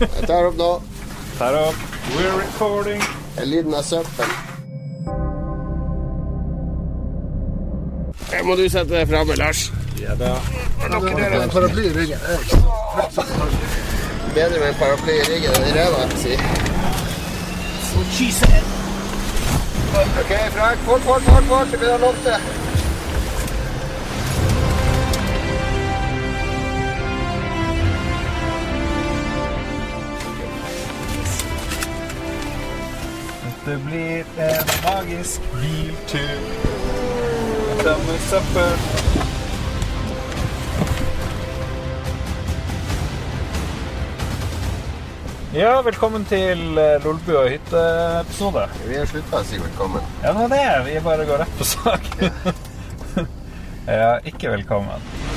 [0.00, 0.68] Jeg tar opp nå.
[1.38, 1.74] Tar opp.
[2.14, 3.02] We're recording.
[3.44, 4.30] Lyden av søppel.
[8.30, 9.64] Jeg må du sette deg framme, Lars.
[9.98, 10.36] Ja da.
[11.50, 12.20] Paraply i ryggen.
[14.34, 16.38] Bedre med en paraply i ryggen enn i ræva, si.
[19.98, 20.86] OK, Frank.
[20.86, 21.44] Fort, fort, fort.
[21.50, 21.70] fort.
[21.72, 22.57] Det begynner å lukte.
[33.68, 36.40] Det blir en magisk biltur.
[37.84, 38.78] Med søppel.
[45.54, 48.64] Ja, velkommen til eh, Lolbu og hytte-episode.
[48.86, 50.08] Vi har slutta å si velkommen.
[50.24, 50.66] Ja, det var det.
[50.88, 52.08] Vi bare går rett på sak.
[53.84, 55.27] ja, ikke velkommen.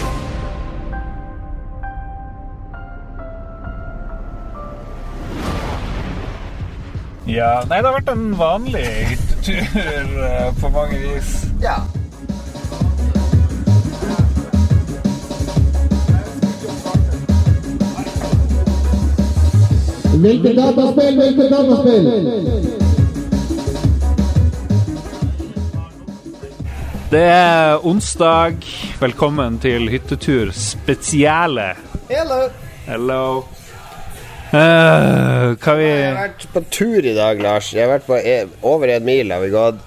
[7.31, 11.29] Ja, nei, det har vært en vanlig hyttetur eh, på mange vis.
[11.63, 11.77] Ja.
[20.21, 22.03] Hvilket dataspill, hvilket dataspill?
[27.15, 28.59] Det er onsdag.
[28.99, 31.71] Velkommen til hyttetur spesiale.
[32.11, 32.43] Hello.
[32.91, 33.23] Hello.
[34.51, 37.69] Eh, hva vi Jeg har vært på tur i dag, Lars.
[37.71, 39.31] Jeg har vært på e over en mil.
[39.31, 39.79] har vi gått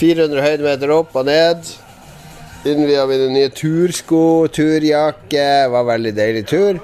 [0.00, 1.64] 400 høydemeter opp og ned.
[2.68, 5.30] Innvia mine nye tursko, turjakke.
[5.30, 6.80] Det Var en veldig deilig tur.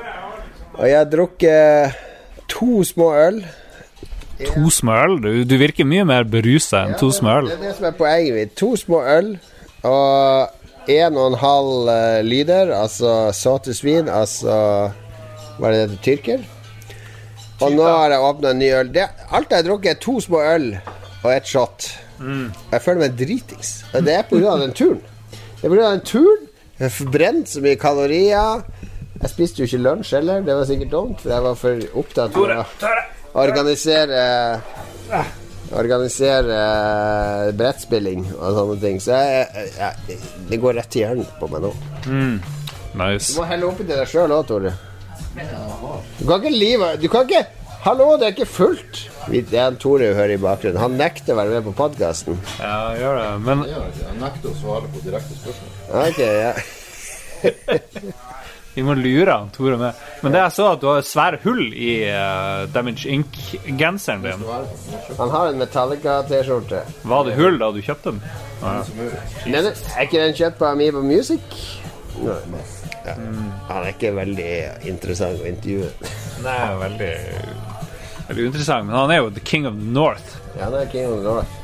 [0.79, 1.93] Og jeg har drukket
[2.49, 3.45] to små øl.
[4.55, 5.21] To små øl?
[5.21, 7.53] Du, du virker mye mer berusa enn to små øl.
[7.53, 8.57] Det er det som er poenget mitt.
[8.57, 9.35] To små øl
[9.85, 14.93] og en og en halv eh, liter, altså såtesvin, altså
[15.57, 16.05] Hva er det det heter?
[16.05, 16.56] Tyrker?
[17.65, 18.91] Og nå har jeg åpna en ny øl.
[18.93, 20.67] Det, alt jeg har drukket, er to små øl
[21.23, 21.87] og et shot.
[22.21, 23.71] Jeg føler meg dritings.
[23.95, 24.57] Og det er pga.
[24.61, 25.01] den turen.
[25.33, 25.89] Det er pga.
[25.95, 26.45] den turen.
[26.79, 28.63] Jeg har brent så mye kalorier.
[29.23, 30.43] Jeg spiste jo ikke lunsj heller.
[30.45, 32.67] Det var sikkert dumt, for jeg var for opptatt av
[33.33, 34.23] å organisere
[35.77, 39.01] Organisere eh, brettspilling og sånne ting.
[39.03, 41.73] Så jeg, jeg, det går rett til hjernen på meg nå.
[42.05, 42.13] Du
[42.97, 43.35] Nice.
[43.37, 44.71] må helle oppi til deg sjøl òg, Tore.
[46.19, 47.45] Du kan ikke live Du kan ikke
[47.87, 49.05] Hallo, det er ikke fullt!
[49.31, 50.79] Det er en Tore hører i bakgrunnen.
[50.81, 52.35] Han nekter å være med på podkasten.
[52.59, 53.27] Ja, gjør det.
[53.47, 55.77] Men Han nekter å svare på direkte spørsmål.
[56.03, 56.51] Ok, ja.
[58.75, 60.03] vi må lure han Tore med.
[60.25, 64.43] Men det jeg så, at du har svære hull i uh, Damage Inc.-genseren din.
[65.21, 66.83] Han har en Metallica-T-skjorte.
[67.07, 68.23] Var det hull da du kjøpte den?
[68.67, 68.83] Ah,
[69.47, 69.63] ja.
[69.63, 71.63] Er ikke den kjøpt på Amiba Music?
[73.07, 73.15] Ja.
[73.71, 74.51] Han er ikke veldig
[74.91, 75.93] interessant å intervjue.
[76.45, 77.13] Nei, veldig
[78.27, 80.35] Veldig interessant, Men han er jo the king of the north.
[80.57, 81.63] Ja, han er King of the North.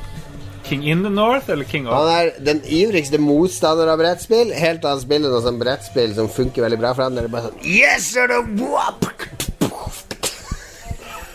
[0.63, 4.53] King in the north, eller king of Han er den ivrigste motstander av brettspill.
[4.55, 7.17] Helt til han spiller noe sånt brettspill som funker veldig bra for ham.
[7.19, 8.39] Det er bare sånn Yes, sir, the!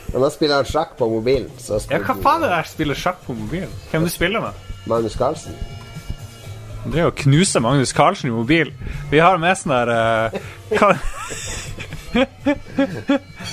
[0.08, 1.50] Og nå spiller han sjakk på mobilen.
[1.60, 3.74] Så Ja, hva faen er det der spiller sjakk på mobilen?
[3.92, 4.64] Hvem du spiller med?
[4.88, 5.52] Magnus Carlsen.
[6.86, 8.70] Det er å knuse Magnus Carlsen i mobil.
[9.10, 10.30] Vi har med sånn der uh,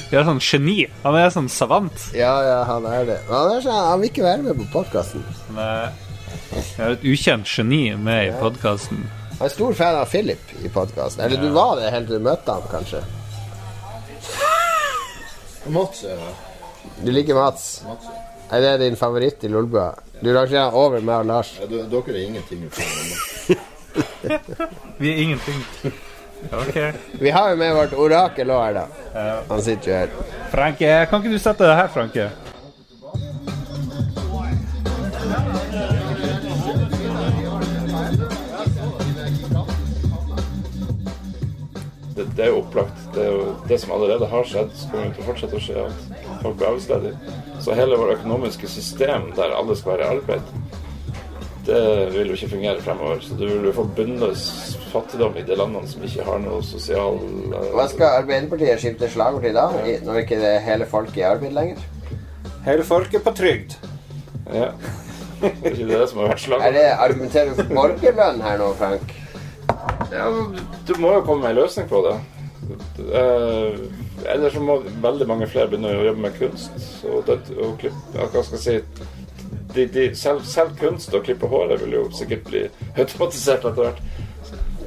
[0.10, 0.86] Vi har sånn geni.
[1.04, 2.08] Han er sånn savant.
[2.16, 3.20] Ja, ja, han er det.
[3.28, 5.26] Men Han, er sånn, han vil ikke være med på podkasten.
[5.58, 5.92] Jeg
[6.56, 9.04] Vi har et ukjent geni med i podkasten.
[9.36, 11.26] Han er stor fan av Philip i podkasten.
[11.26, 13.04] Eller du var det helt til du møtte ham, kanskje.
[15.76, 16.34] Mats er det.
[17.02, 17.82] Du liker Mats.
[17.88, 18.08] Mats
[18.52, 18.62] er.
[18.62, 19.92] Det din favoritt i Lolbua?
[20.22, 21.54] Du rangerer over meg og Lars.
[21.62, 22.66] Ja, d- Dere er ingenting.
[25.00, 25.64] Vi er ingenting.
[26.54, 26.76] Ok.
[27.22, 28.86] Vi har jo med vårt orakel òg her, da.
[29.50, 30.10] Han sitter jo her.
[30.52, 32.28] Franke, kan ikke du sette deg her, Franke?
[42.16, 43.00] det, det er jo opplagt.
[43.16, 45.86] Det, er jo, det som allerede har skjedd, som kommer til å fortsette å skje,
[45.90, 47.36] at folk blir arbeidsledige.
[47.66, 50.52] Så hele vårt økonomiske system der alle skal være i arbeid,
[51.66, 51.82] det
[52.14, 53.22] vil jo ikke fungere fremover.
[53.26, 54.44] Så du vil jo få bunnløs
[54.92, 59.42] fattigdom i de landene som ikke har noe sosial eh, Hva skal Arbeiderpartiet skifte slagord
[59.48, 59.66] til da?
[59.82, 59.98] ja.
[60.06, 61.82] Når ikke det er hele folket i arbeid lenger?
[62.68, 63.76] Hele folket på trygd.
[64.54, 64.70] Ja.
[65.42, 68.70] Det er ikke det som har vært Er det argumenterer du for borgerlønn her nå,
[68.80, 69.16] Frank?
[70.14, 70.30] Ja,
[70.88, 72.16] du må jo komme med en løsning på det.
[72.66, 73.80] Eh,
[74.34, 76.72] Eller så må veldig mange flere begynne å jobbe med kunst.
[77.10, 79.12] Og, det, og klippe hva skal jeg si
[79.76, 82.64] de, de, selv, selv kunst og klippe håret vil jo sikkert bli
[83.02, 84.02] automatisert etter hvert.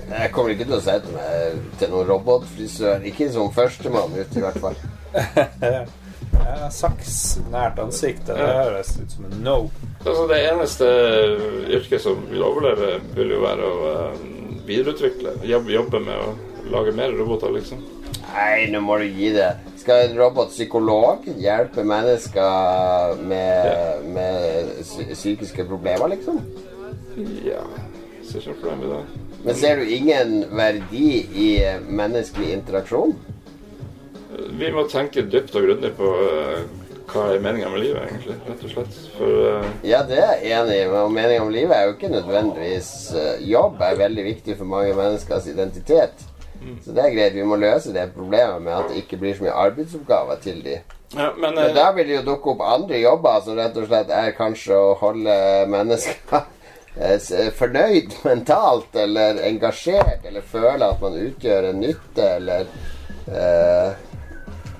[0.08, 3.02] Jeg kommer ikke til å sette meg til noen robotfrisør.
[3.10, 4.78] Ikke som førstemann ut, i hvert fall.
[6.38, 8.30] Ja, saks nært ansiktet.
[8.36, 9.56] Det høres ut som en no.
[10.04, 10.88] Altså, det eneste
[11.76, 14.22] yrket som vil overleve, vil jo være å uh,
[14.68, 15.34] videreutvikle.
[15.48, 16.32] Jobbe, jobbe med å
[16.72, 17.84] lage mer roboter, liksom.
[18.28, 19.48] Nei, nå må du gi det.
[19.80, 24.72] Skal en robotpsykolog hjelpe mennesker med, med
[25.14, 26.42] psykiske problemer, liksom?
[27.46, 27.64] Ja
[28.28, 29.24] Ser ikke noe problem i det.
[29.46, 33.14] Men ser du ingen verdi i eh, menneskelig interaksjon?
[34.58, 36.66] Vi må tenke dypt og grundig på eh,
[37.08, 38.36] hva er meninga med livet, egentlig.
[38.50, 38.98] Rett og slett.
[39.16, 39.70] For uh...
[39.86, 42.90] Ja, det er jeg enig i, men meningen om livet er jo ikke nødvendigvis
[43.48, 46.28] Jobb er veldig viktig for mange menneskers identitet.
[46.84, 49.46] Så det er greit, vi må løse det problemet med at det ikke blir så
[49.46, 50.76] mye arbeidsoppgaver til de.
[51.14, 53.88] ja, Men, Men eh, da vil det jo dukke opp andre jobber som rett og
[53.88, 55.38] slett er kanskje å holde
[55.72, 56.42] mennesker
[56.96, 62.68] eh, fornøyd mentalt, eller engasjert, eller føle at man utgjør en nytte, eller
[63.32, 64.04] uh...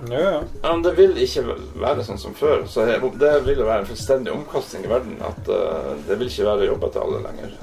[0.07, 0.27] Jo.
[0.63, 2.61] Ja, men det vil ikke være sånn som før.
[2.71, 5.17] Så Det vil jo være en fullstendig omkasting i verden.
[5.19, 7.57] At uh, det vil ikke være jobber til alle lenger.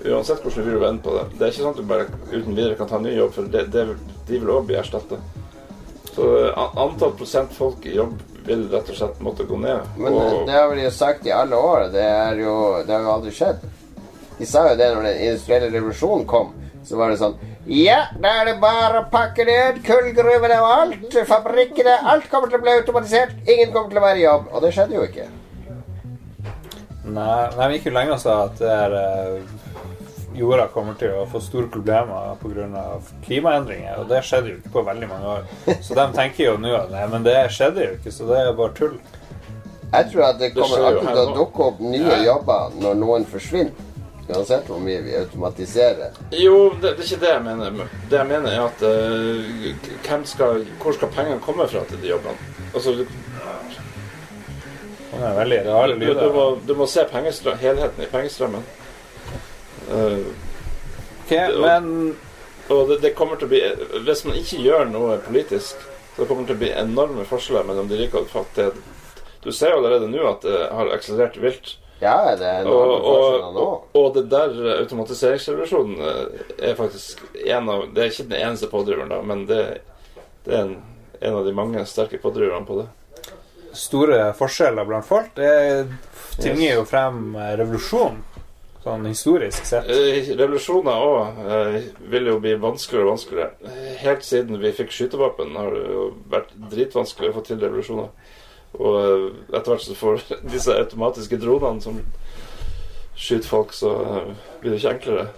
[0.00, 1.26] Uansett hvordan du vil vende på det.
[1.36, 3.52] Det er ikke sånn at du bare uten videre kan ta en ny jobb, for
[3.52, 3.86] det, det,
[4.28, 5.20] de vil òg bli erstatta.
[6.14, 8.16] Så eh, antall prosent folk i jobb
[8.46, 9.92] vil rett og slett måtte gå ned.
[9.98, 11.90] Men eh, og, det har vi jo sagt i alle år.
[11.92, 12.54] Det, er jo,
[12.86, 13.68] det har jo aldri skjedd.
[14.38, 16.54] De sa jo det når den industrielle revolusjonen kom.
[16.86, 17.36] Så var det sånn
[17.68, 21.18] Ja, da er det bare å pakke ned kullgruvene og alt.
[21.28, 21.98] Fabrikkene.
[22.08, 23.36] Alt kommer til å bli automatisert.
[23.44, 24.48] Ingen kommer til å være i jobb.
[24.48, 25.28] Og det skjedde jo ikke.
[27.10, 29.59] Nei, nei, vi gikk jo lenger og sa at det er, eh,
[30.40, 32.84] jorda kommer til å få store problemer pga.
[33.26, 34.00] klimaendringer.
[34.00, 35.46] Og det skjedde jo ikke på veldig mange år.
[35.84, 38.56] Så de tenker jo nå at nei, men det skjedde jo ikke, så det er
[38.58, 38.98] bare tull.
[39.90, 43.86] Jeg tror at det kommer alltid til å dukke opp nye jobber når noen forsvinner.
[44.30, 46.12] Uansett hvor mye vi automatiserer.
[46.30, 47.80] jo, det, det er ikke det jeg mener.
[48.10, 52.12] Det jeg mener, er at uh, hvem skal, hvor skal pengene komme fra til de
[52.12, 52.52] jobbene?
[52.70, 53.06] Altså, du,
[55.10, 58.62] Det er veldig rare du, du, må, du må se helheten i pengestrømmen.
[59.90, 60.22] Eh,
[61.30, 62.16] Ok, men
[62.70, 63.60] Og det, det kommer til å bli
[64.06, 65.78] Hvis man ikke gjør noe politisk,
[66.16, 68.72] så kommer det til å bli enorme forskjeller mellom de rike og de fattige.
[69.44, 71.76] Du ser jo allerede nå at det har akselerert vilt.
[72.02, 73.64] Ja, det er Og, enorme og, forskjeller nå.
[73.66, 78.70] og, og det der automatiseringsrevolusjonen eh, er faktisk en av Det er ikke den eneste
[78.72, 79.60] pådriveren, da, men det,
[80.46, 80.74] det er en,
[81.20, 82.88] en av de mange sterke pådriverne på det.
[83.76, 85.86] store forskjeller blant folk, det
[86.40, 88.22] tvinger jo frem Revolusjonen revolusjon.
[88.90, 89.86] Sånn historisk sett.
[89.86, 91.74] Eh, Revolusjoner òg eh,
[92.10, 93.74] vil jo bli vanskeligere og vanskeligere.
[94.00, 98.08] Helt siden vi fikk skytevåpen, har det jo vært dritvanskelig å få til revolusjoner.
[98.78, 102.00] Og eh, etter hvert så får disse automatiske dronene som
[103.14, 104.32] skyter folk, så eh,
[104.62, 105.28] blir det ikke enklere.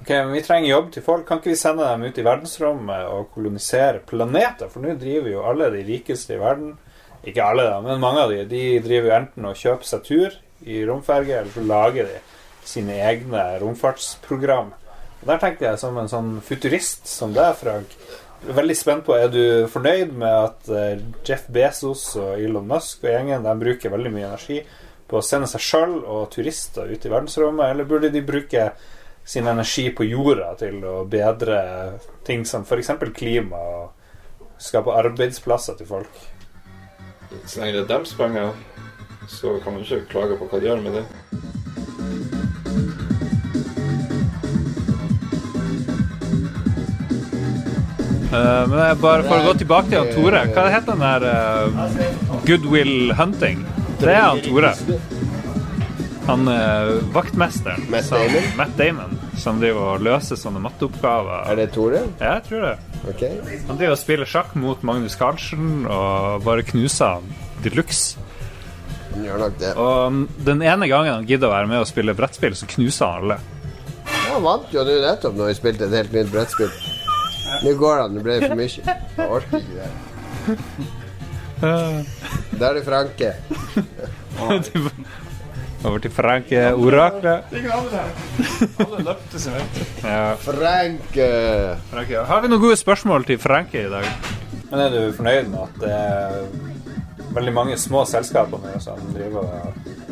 [0.00, 1.24] Ok, men Vi trenger jobb til folk.
[1.28, 4.68] Kan ikke vi sende dem ut i verdensrommet og kolonisere planeter?
[4.72, 6.74] For nå driver jo alle de rikeste i verden
[7.20, 10.38] Ikke alle, da, men mange av de De driver jo enten og kjøper seg tur
[10.64, 12.18] i romferge, eller så lager de
[12.66, 14.72] sine egne romfartsprogram.
[15.20, 17.96] Og Der tenkte jeg som en sånn futurist som deg, Frank.
[18.40, 23.10] Veldig spent på, Er du fornøyd med at eh, Jeff Bezos og Elon Musk og
[23.12, 24.62] gjengen de bruker veldig mye energi
[25.10, 28.70] på å sende seg sjøl og turister ut i verdensrommet, eller burde de bruke
[29.26, 31.60] sin energi på jorda til å bedre
[32.24, 32.92] ting som f.eks.
[33.14, 36.20] klima og skape arbeidsplasser til folk.
[37.44, 38.54] Så lenge det er deres penger,
[39.28, 41.49] så kan man ikke klage på hva de gjør med det.
[48.30, 50.42] Eh, men jeg bare for å gå tilbake til han Tore.
[50.54, 53.64] Hva heter den der uh, Goodwill Hunting?
[53.98, 54.70] Det er han Tore.
[56.28, 57.88] Han uh, vaktmesteren.
[57.90, 58.46] Matt som- Damon?
[58.60, 59.18] Matt Damon.
[59.40, 61.48] Som driver og løser sånne matteoppgaver.
[61.50, 62.04] Er det Tore?
[62.20, 62.74] Ja, jeg tror det.
[63.10, 63.38] Okay.
[63.66, 67.30] Han driver og spiller sjakk mot Magnus Carlsen og bare knuser han
[67.64, 68.20] de luxe.
[69.14, 69.70] Han gjør nok det.
[69.80, 73.24] Og den ene gangen han gidder å være med og spille brettspill, så knuser han
[73.24, 73.40] alle.
[74.30, 76.70] Ja, vant jo nå nettopp når vi spilte et helt nytt brettspill.
[77.60, 78.68] Nå går han, nå ble det for mye.
[78.80, 79.90] Jeg orker ikke det.
[81.60, 83.34] Da er det Franke.
[85.80, 87.52] Over til Franke Oraklet.
[87.56, 89.78] Alle løpte seg vekk.
[90.04, 90.34] Ja.
[90.44, 91.28] Franke!
[91.92, 92.24] Franke.
[92.28, 94.04] Har vi noen gode spørsmål til Franke i dag?
[94.70, 96.44] Men er du fornøyd med at det er
[97.34, 99.46] veldig mange små selskaper nå som driver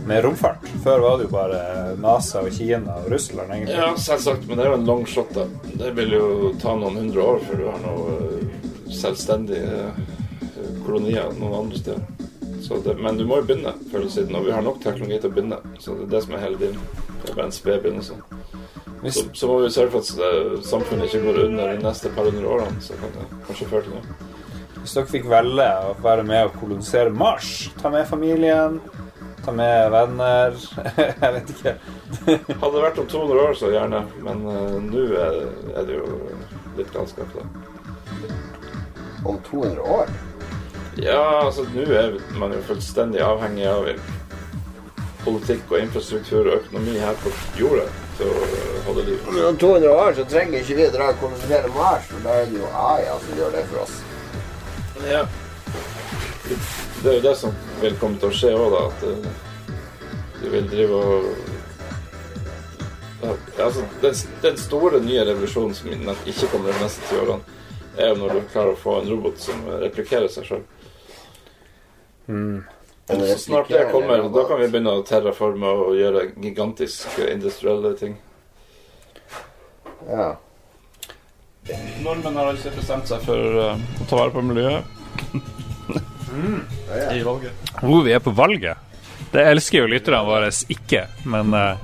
[0.08, 0.68] med romfart?
[0.84, 1.62] Før var det jo bare
[2.00, 3.76] NASA og Kina og Russland, egentlig.
[3.76, 5.46] Ja, selvsagt, men det er jo en long shot, da.
[5.82, 6.28] Det vil jo
[6.62, 12.06] ta noen hundre år før du har noe eh, selvstendige eh, kolonier noen andre steder.
[12.64, 15.20] Så det, men du må jo begynne før eller siden, og vi har nok teknologi
[15.22, 15.60] til å begynne.
[15.80, 16.80] Så det er det som er hele din.
[17.22, 18.18] Det er bare en sped begynnelse.
[18.98, 22.10] Hvis, Så, så må vi sørge for at eh, samfunnet ikke går under de neste
[22.16, 22.82] par hundre årene.
[22.82, 24.34] Så kan det kanskje føre til noe.
[24.88, 28.78] Hvis dere fikk velge å være med og kolonisere Mars, ta med familien,
[29.44, 30.56] ta med venner
[30.96, 31.74] Jeg vet ikke.
[32.22, 34.00] Hadde det vært om 200 år, så gjerne.
[34.24, 35.36] Men uh, nå er,
[35.74, 36.08] er det jo
[36.80, 37.44] litt galskap, da.
[39.28, 40.16] Om 200 år?
[41.04, 43.92] Ja, altså nå er man jo fullstendig avhengig av
[45.26, 48.52] politikk og infrastruktur og økonomi her på jorda til å
[48.88, 49.32] holde liv.
[49.36, 52.54] Om 200 år så trenger ikke vi å dra og kolonisere Mars, for da er
[52.54, 54.00] det jo AI som gjør det for oss.
[55.06, 55.26] Ja.
[57.02, 58.80] Det er jo det som vil komme til å skje òg, da.
[58.88, 59.76] At eh,
[60.40, 61.30] du vil drive og
[63.22, 63.32] ja,
[63.64, 67.56] altså, den, den store nye revolusjonen som ikke kommer de neste ti årene,
[67.98, 70.66] er jo når du klarer å få en robot som replikerer seg sjøl.
[73.08, 78.18] Så snart det kommer, da kan vi begynne å terraforme og gjøre gigantiske industrielle ting.
[80.06, 80.36] Ja.
[82.02, 84.84] Nordmenn har altså bestemt seg for uh, å ta vare på miljøet.
[87.12, 87.72] I valget.
[87.80, 88.76] Hvor vi er på valget.
[89.32, 91.76] Det elsker jo lytterne våre ikke, men uh,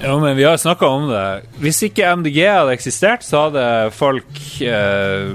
[0.00, 1.42] Jo, men vi har snakka om det.
[1.58, 5.32] Hvis ikke MDG hadde eksistert, så hadde folk eh,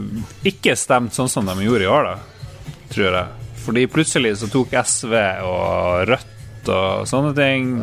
[0.48, 2.78] ikke stemt sånn som de gjorde i år, da.
[2.94, 3.50] Tror jeg.
[3.66, 7.76] Fordi plutselig så tok SV og Rødt og sånne ting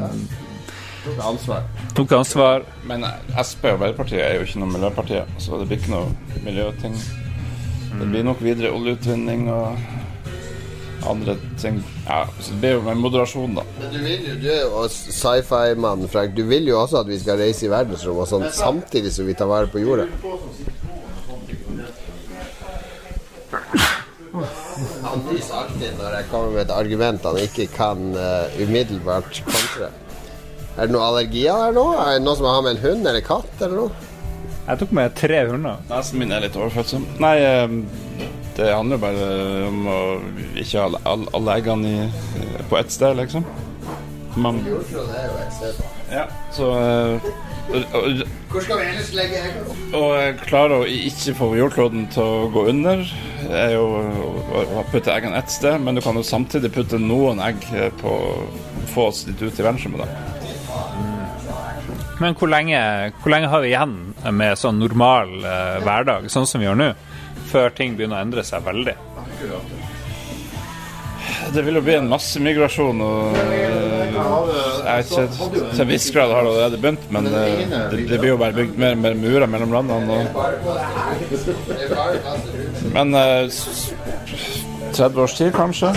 [1.25, 1.63] Ansvar.
[1.97, 2.67] Tok ansvar.
[2.89, 3.07] Men
[3.41, 6.97] Sp og Arbeiderpartiet er jo ikke noe miljøparti, så det blir ikke noe miljøting.
[7.91, 9.79] Det blir nok videre oljeutvinning og
[11.09, 11.81] andre ting.
[12.07, 13.65] Ja, så det blir jo med moderasjon, da.
[13.79, 16.37] Men du vil jo, du er jo sci-fi-mann, Frank.
[16.37, 19.37] Du vil jo også at vi skal reise i verdensrommet og sånn, samtidig som vi
[19.39, 20.07] tar vare på jorda.
[25.03, 29.91] Han nyser alltid når jeg kommer med et argument han ikke kan uh, umiddelbart kontre.
[30.81, 31.83] Er det noen allergier her nå?
[32.01, 34.07] Er det noen som har med en hund eller katt eller noe?
[34.65, 35.83] Jeg tok med tre hunder.
[35.91, 37.05] Nesen min er litt overfølsom.
[37.21, 37.75] Nei, eh,
[38.57, 39.27] det handler bare
[39.67, 39.99] om å
[40.57, 42.09] ikke ha alle, alle, eggene i,
[42.71, 43.45] på ett sted, liksom.
[44.41, 44.79] Man, jo
[46.11, 46.23] ja,
[46.55, 47.25] så eh,
[48.53, 49.77] Hvor skal vi ellers legge eggene?
[49.99, 50.03] Å
[50.47, 53.05] klare å ikke få jordkloden til å gå under,
[53.51, 53.85] er jo
[54.55, 58.17] å putte eggene ett sted, men du kan jo samtidig putte noen egg eh, på
[58.91, 60.40] Få oss litt ut i verdensrommet, da.
[62.21, 62.81] Men hvor lenge,
[63.23, 63.95] hvor lenge har vi igjen
[64.37, 66.91] med sånn normal eh, hverdag, sånn som vi gjør nå,
[67.49, 68.97] før ting begynner å endre seg veldig?
[71.51, 73.71] Det vil jo bli en massemigrasjon, og eh,
[74.11, 75.27] jeg vet ikke,
[75.73, 77.33] til en viss grad har det allerede begynt, men eh,
[77.91, 80.13] det, det blir jo bare bygd mer og mer murer mellom landene.
[80.13, 80.25] Og,
[82.95, 83.45] men eh,
[84.97, 85.93] 30 års tid, kanskje?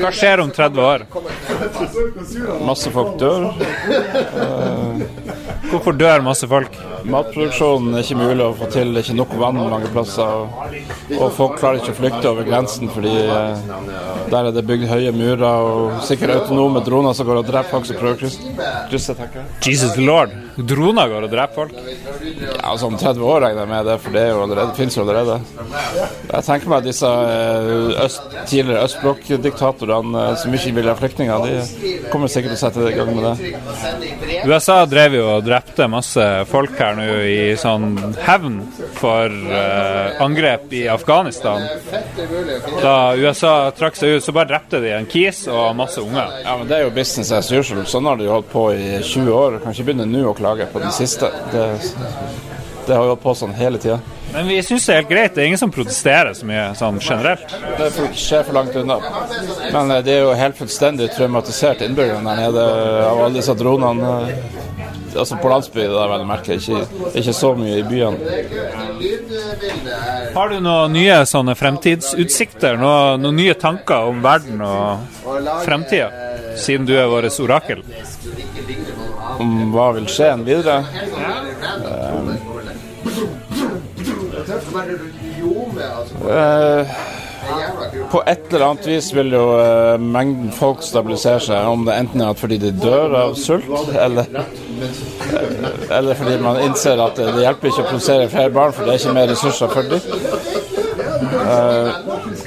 [0.00, 1.06] Hva skjer om 30 år?
[2.66, 3.50] Masse folk dør.
[5.68, 6.76] Hvorfor dør masse folk?
[7.08, 10.48] Matproduksjonen er ikke mulig å få til, det er ikke nok vann mange plasser.
[11.16, 13.70] Og, folk klarer ikke å flykte over grensen fordi eh,
[14.32, 17.88] der er det bygd høye murer og sikkert autonome droner som går og dreper folk
[17.88, 19.16] som prøver å krysse.
[19.64, 20.34] Jesus lord.
[20.58, 21.76] Droner går og dreper folk.
[21.78, 24.98] Ja, altså om 30 år regner jeg med det, for det, jo allerede, det finnes
[24.98, 25.40] jo allerede.
[26.28, 31.92] Jeg tenker meg disse eh, øst, tidligere østblokkdiktatorene eh, som ikke vil ha flyktninger, de
[32.12, 34.42] kommer sikkert til å sette i gang med det.
[34.48, 37.96] USA drev jo og drepte masse folk her nå i sånn
[38.26, 38.60] hevn
[38.98, 41.64] for uh, angrep i Afghanistan.
[42.82, 46.38] Da USA trakk seg ut, så bare drepte de en kis og masse unger.
[46.44, 47.84] Ja, men Det er jo business as usual.
[47.88, 49.58] Sånn har de jo holdt på i 20 år.
[49.62, 51.30] Kan ikke begynne nå å klage på den siste.
[51.52, 51.66] Det,
[52.86, 54.00] det har jo holdt på sånn hele tida.
[54.32, 55.34] Men vi syns det er helt greit.
[55.34, 57.48] Det er ingen som protesterer så mye sånn generelt.
[57.78, 58.98] Det får ikke skje for langt unna.
[59.72, 62.66] Men de det er jo helt fullstendig traumatisert innbyggerne der nede
[63.08, 64.14] av alle disse dronene.
[64.28, 64.66] eh,
[65.18, 66.56] Altså på landsbygda, er vel å merke.
[66.60, 66.82] Ikke,
[67.16, 68.18] ikke så mye i byene.
[70.34, 72.76] Har du noen nye sånne fremtidsutsikter?
[72.78, 75.00] Noen, noen nye tanker om verden og
[75.64, 76.10] fremtida?
[76.58, 77.82] Siden du er vårt orakel.
[79.38, 80.82] Om hva vil skje enn videre.
[86.28, 86.86] Eh,
[88.10, 92.24] på et eller annet vis vil jo eh, mengden folk stabilisere seg, om det enten
[92.24, 94.28] er fordi de dør av sult, eller,
[95.90, 99.02] eller fordi man innser at det hjelper ikke å produsere flere barn, for det er
[99.02, 100.00] ikke mer ressurser for dem.
[101.48, 101.88] Eh,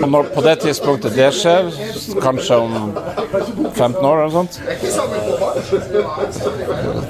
[0.01, 1.71] og når på det tidspunktet det skjer,
[2.21, 2.93] kanskje om
[3.73, 4.55] 15 år eller noe sånt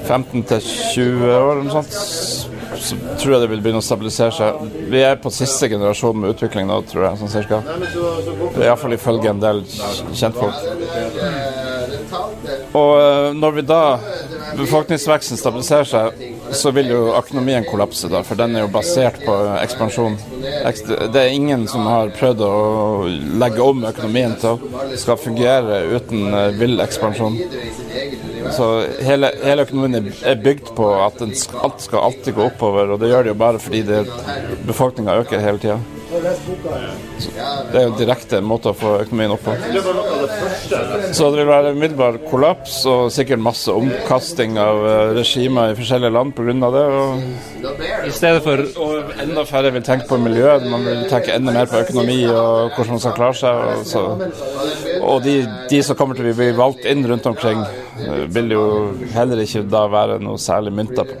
[0.08, 2.51] 15 til 20 år eller noe sånt,
[2.82, 4.62] så tror jeg det vil begynne å stabilisere seg.
[4.92, 7.62] Vi er på siste generasjon med utvikling nå, tror jeg, sånn cirka.
[8.58, 9.62] Iallfall ifølge en del
[10.12, 10.58] kjentfolk.
[12.72, 13.82] Og eh, når vi da
[14.58, 16.22] befolkningsveksten stabiliserer seg,
[16.52, 20.16] så vil jo økonomien kollapse, da, for den er jo basert på ekspansjon.
[20.42, 22.52] Det er ingen som har prøvd å
[23.42, 27.38] legge om økonomien til å skal fungere uten eh, vill ekspansjon.
[28.52, 28.66] Så
[29.06, 33.22] hele, hele økonomien er- bygd på at alt skal alltid gå oppover, og det gjør
[33.28, 33.82] det jo bare fordi
[34.66, 35.78] befolkninga øker hele tida.
[36.12, 39.54] Det er jo direkte en måte å få økonomien opp på.
[41.16, 46.12] Så det vil være umiddelbar kollaps og sikkert masse omkasting av eh, regimer i forskjellige
[46.12, 46.70] land pga.
[46.76, 46.84] det.
[47.00, 51.54] Og I stedet for og enda færre vil tenke på miljø, man vil tenke enda
[51.56, 53.54] mer på økonomi og hvordan man skal klare seg.
[53.72, 54.02] Og, så,
[55.00, 55.38] og de,
[55.70, 57.64] de som kommer til å bli valgt inn rundt omkring,
[58.04, 58.66] eh, vil jo
[59.16, 61.18] heller ikke da være noe særlig mynta på.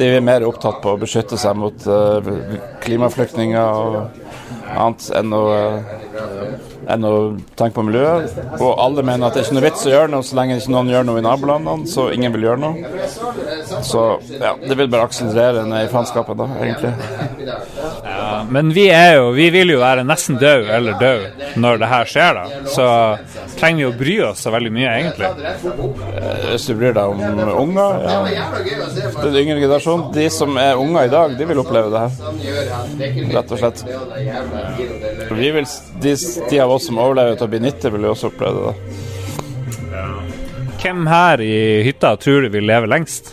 [0.00, 2.34] De er mer opptatt på å beskytte seg mot eh,
[2.82, 4.23] klimaflyktninger og
[4.64, 7.12] annet enn å, eh, enn å
[7.56, 8.34] tenke på miljøet.
[8.60, 10.72] Og alle mener at det er ikke noe vits å gjøre noe så lenge ikke
[10.74, 12.74] noen gjør noe i nabolandene, så ingen vil gjøre noe.
[13.84, 14.02] Så
[14.40, 16.92] ja, det vil bare akselerere ned i faenskapet, da, egentlig.
[18.04, 21.88] Ja, men vi er jo Vi vil jo være nesten død eller død når det
[21.90, 22.44] her skjer, da.
[22.70, 22.86] Så
[23.58, 25.30] trenger vi å bry oss så veldig mye, egentlig.
[25.34, 27.20] Eh, Hvis du bryr deg om
[27.64, 28.48] unger, ja.
[29.22, 32.12] Den yngre generasjonen, de som er unger i dag, de vil oppleve det her.
[33.38, 33.84] Rett og slett.
[35.34, 35.66] Vi vil,
[36.02, 36.14] de,
[36.50, 38.74] de av oss som overlever til å bli 90, vil jo også oppleve det.
[40.84, 43.32] Hvem her i hytta tror du vil leve lengst?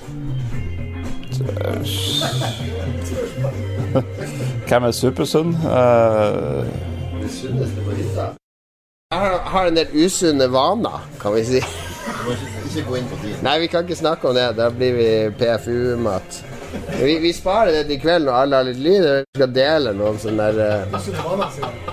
[4.67, 5.51] Hvem er supersunn?
[5.65, 6.63] Uh...
[9.11, 9.19] Jeg
[9.51, 11.59] har, en del usunne vaner, kan vi si.
[12.69, 13.35] Ikke gå inn på din.
[13.43, 14.47] Nei, vi kan ikke snakke om det.
[14.55, 16.43] Da blir vi PFU-mat.
[17.01, 19.03] Vi, vi sparer det til kvelden når alle har litt lyd.
[19.03, 21.90] Vi skal dele noen sånne der uh...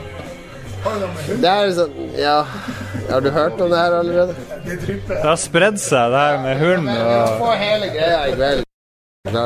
[1.78, 2.38] sånn Ja,
[3.08, 4.34] har du hørt om det her allerede?
[5.08, 8.64] Det har spredd seg, det her med hund og Få hele greia i kveld.
[9.28, 9.44] Ja,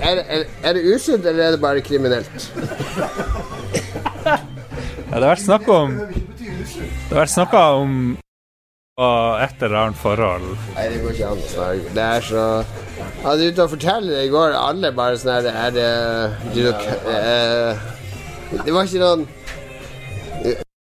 [0.00, 2.30] er, er, er det usunt, eller er det bare kriminelt?
[4.24, 7.96] ja, Det har vært snakk om Det har vært snakka om
[9.00, 10.48] og et eller annet forhold.
[10.74, 11.92] Nei, det går ikke an å snakke.
[11.96, 14.56] Det er så Jeg hadde ute og fortelle det i går.
[14.58, 15.92] Alle bare sånn her Er det
[16.52, 17.72] du, eh,
[18.52, 19.24] Det var ikke noen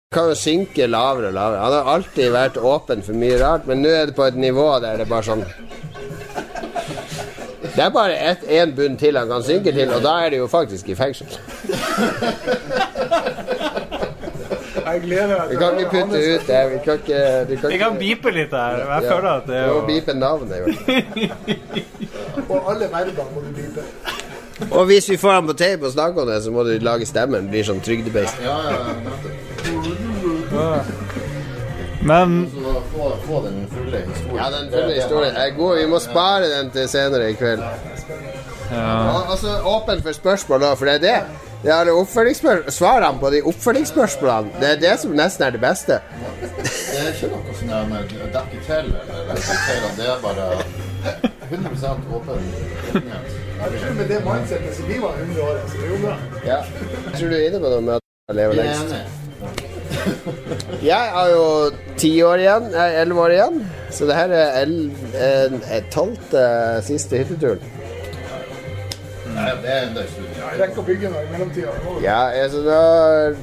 [0.08, 1.60] kan jo synke lavere og lavere.
[1.60, 4.64] Han har alltid vært åpen for mye rart, men nå er det på et nivå
[4.80, 5.44] der det er bare sånn
[7.76, 8.16] Det er bare
[8.48, 11.28] én bunn til han kan synke til, og da er det jo faktisk i fengsel.
[14.92, 16.70] Jeg gleder meg Vi kan ikke putte ut det.
[16.72, 18.76] Vi kan ikke Vi kan Vi kan beepe litt her.
[18.78, 19.00] Jeg Ja.
[19.14, 20.56] føler at det er Du må bipe beepe navnet.
[20.58, 20.64] jo.
[22.48, 23.80] Og alle verbene må du bipe.
[24.70, 27.06] Og hvis vi får ham på tape og snakker om det, så må du lage
[27.06, 27.48] stemmen.
[27.50, 28.36] Blir sånn trygdebeist.
[28.42, 28.76] Ja, ja.
[32.02, 32.50] Men
[32.94, 34.36] få, få den fulle historien.
[34.36, 35.76] Ja, den fulle historien god.
[35.78, 37.62] Vi må spare den til senere i kveld.
[38.70, 41.20] Og åpen for spørsmål da, for det er det.
[41.62, 46.00] Det er Svarene på de oppfølgingsspørsmålene, det er det som nesten er det beste.
[46.40, 49.88] Det er ikke noe sånn der med å dekke til eller til.
[49.98, 50.46] Det er bare
[51.48, 53.38] 100 åpen åpenhet.
[53.58, 56.16] Jeg tror med det mindsetet som vi var 100 år, så det er jo bra.
[56.44, 56.58] Ja.
[57.06, 58.02] Jeg tror du er inne på noe med at
[58.36, 58.94] leve lever er lengst.
[60.82, 61.44] Jeg har jo
[61.98, 63.58] ti år igjen, elleve år igjen,
[63.90, 66.42] så det her er tolvte
[66.86, 67.77] siste hytteturen.
[69.38, 70.26] Nei, det er en dagstur.
[70.58, 71.74] Rekker å bygge noe i mellomtida.
[72.02, 72.80] Ja, altså da,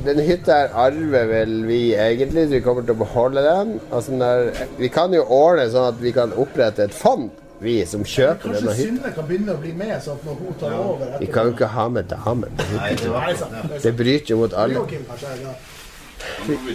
[0.06, 3.74] Den hytta her arver vel vi egentlig, så vi kommer til å beholde den.
[3.96, 7.30] Altså der, vi kan jo ordne sånn at vi kan opprette et fond,
[7.64, 8.90] vi som kjøper denne hytta.
[8.92, 11.56] Synne kan begynne å bli med, sånn at når hun tar over Vi kan jo
[11.56, 12.82] ikke ha med damer på hytta.
[12.84, 13.58] Nei, det var sant.
[13.72, 13.82] Det.
[13.88, 14.80] Det bryter jo mot alle.
[14.82, 15.56] Joakim kanskje ja.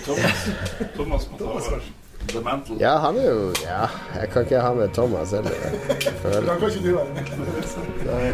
[0.07, 0.47] Thomas,
[0.97, 1.91] Thomas må ta over.
[2.33, 2.77] The Mantle.
[2.81, 3.87] Ja, han er jo Ja,
[4.21, 5.55] jeg kan ikke ha med Thomas heller.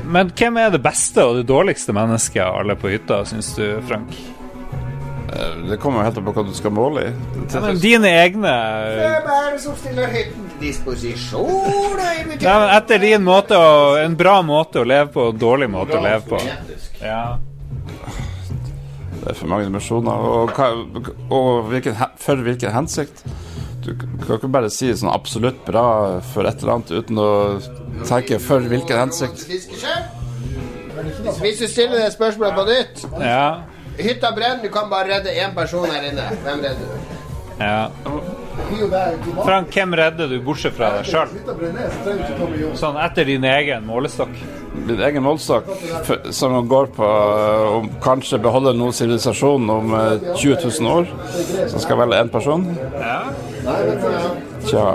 [0.16, 3.66] Men hvem er det beste og det dårligste mennesket av alle på hytta, syns du,
[3.88, 4.12] Frank?
[5.32, 7.10] Eh, Det kommer jo helt an på hva du skal måle i.
[7.52, 8.52] Ja, men dine egne
[9.00, 11.96] Hvem er det som stiller hytten til disposisjon?
[11.98, 15.98] Nei, men Etter din måte å En bra måte å leve på og dårlig måte
[15.98, 16.40] å leve på.
[17.02, 17.36] Ja.
[19.26, 20.12] Det er for mange dimensjoner.
[20.30, 23.24] Og, og, og hvilken, for hvilken hensikt?
[23.86, 25.84] Du kan ikke bare si sånn absolutt bra
[26.32, 27.30] for et eller annet uten å
[28.08, 29.44] tenke for hvilken hensikt.
[31.40, 33.62] Hvis du stiller det spørsmålet på nytt Ja.
[33.96, 36.24] Hytta brenner, du kan bare redde én person her inne.
[36.44, 37.14] Hvem redder du?
[37.60, 37.90] ja.
[39.44, 42.74] Frank, hvem redder du bortsett fra deg sjøl?
[42.76, 44.34] Sånn etter din egen målestokk.
[44.86, 45.64] Din egen målsak
[46.30, 51.08] som går på eh, å kanskje beholde noen sivilisasjon om eh, 20 000 år,
[51.72, 52.68] som skal velge én person.
[53.00, 53.18] Ja.
[54.66, 54.86] Tja,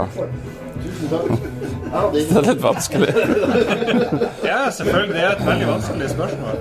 [1.91, 3.10] det er litt vanskelig.
[4.51, 5.15] Ja, selvfølgelig.
[5.15, 6.56] Det er et veldig vanskelig spørsmål.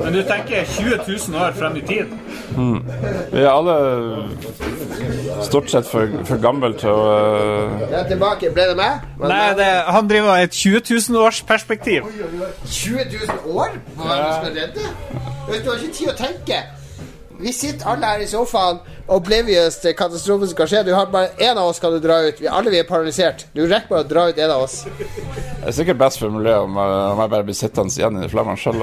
[0.00, 2.12] Men du tenker 20 000 år frem i tid?
[3.32, 3.76] Vi er alle
[5.46, 8.50] stort sett for, for gamle til å eh, Jeg er tilbake.
[8.56, 9.04] Ble det meg?
[9.20, 12.08] Men Nei, det, han driver med et 20 000 års perspektiv.
[12.64, 13.06] 20
[13.44, 14.88] 000 år er det du skal redde?
[15.48, 16.62] Vet Du har ikke tid å tenke.
[17.40, 18.78] Vi sitter alle her i sofaen,
[19.12, 20.84] oblivious til katastrofen som kan skje.
[20.86, 22.38] Du har bare Én av oss kan du dra ut.
[22.40, 23.44] Vi alle vi er paralysert.
[23.54, 24.84] Du rekker bare å dra ut en av oss.
[24.86, 28.28] Det er sikkert best for miljøet om, jeg- om jeg bare blir sittende igjen i
[28.28, 28.82] flammene sjøl.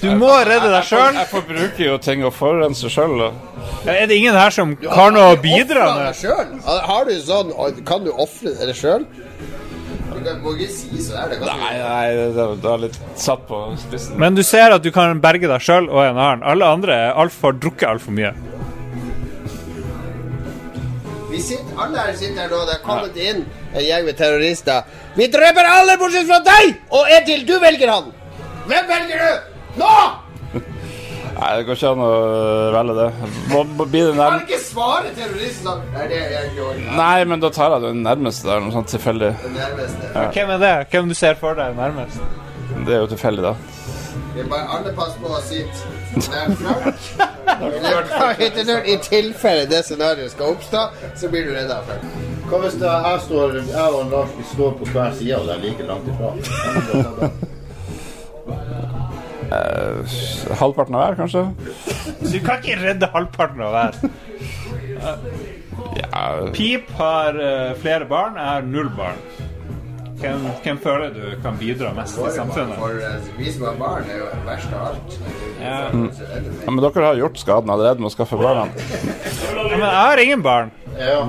[0.00, 1.14] Du må redde deg sjøl.
[1.18, 3.26] Jeg forbruker jo ting og forurenser sjøl.
[3.88, 6.16] Er det ingen her som har noe å bidra med?
[6.64, 7.52] Har du sånn
[7.84, 9.04] Kan du ofre deg sjøl?
[10.20, 11.32] Du må ikke si så der.
[11.32, 12.06] Det Nei, nei,
[12.36, 14.18] det, det er litt satt på spissen.
[14.20, 16.44] Men du ser at du kan berge deg sjøl og en annen.
[16.46, 18.34] Alle andre er alt for drukket altfor mye.
[21.30, 22.62] Vi sitter, alle her sitter her nå.
[22.68, 24.88] Det er kommet inn en gjeng med terrorister.
[25.16, 27.46] Vi dreper alle bortsett fra deg og Edil.
[27.48, 28.10] Du velger han.
[28.66, 29.54] Hvem velger du?
[29.80, 29.94] Nå!
[31.36, 32.10] Nei, det går ikke an å
[32.74, 33.08] velge det.
[33.52, 35.82] Må, må bli det Kan ikke svare terroristen sånn.
[35.94, 36.80] Det er det jeg gjør.
[36.98, 39.32] Nei, men da tar jeg den nærmeste der, noe sånt tilfeldig.
[39.54, 40.14] Nærmeste.
[40.36, 40.72] Hvem er det?
[40.92, 42.22] Hvem du ser for deg nærmest?
[42.86, 43.54] Det er jo tilfeldig, da.
[44.34, 45.78] Vi bare alle passer på å sitte
[46.30, 48.42] nær Frank.
[48.86, 50.84] I tilfelle det scenarioet skal oppstå,
[51.18, 51.80] så blir du redda.
[51.86, 52.02] Frank.
[52.50, 55.84] Hva hvis jeg, står, jeg og Lars står på hver side og det er like
[55.86, 57.30] langt ifra?
[59.50, 60.56] Den.
[60.60, 61.44] Halvparten av hver, kanskje?
[62.30, 63.92] Du kan ikke redde halvparten av hver.
[66.00, 69.18] Ja, Pip har eh, flere barn, jeg har null barn.
[70.20, 72.76] Hvem, hvem føler du kan bidra mest i samfunnet?
[72.78, 75.16] For eh, vi som har barn, er jo verst av alt.
[75.60, 75.78] Ja.
[75.88, 78.66] ja, Men dere har gjort skaden allerede med å skaffe barna.
[78.76, 80.70] Ja, Men jeg har ingen barn.
[80.98, 81.22] Ja.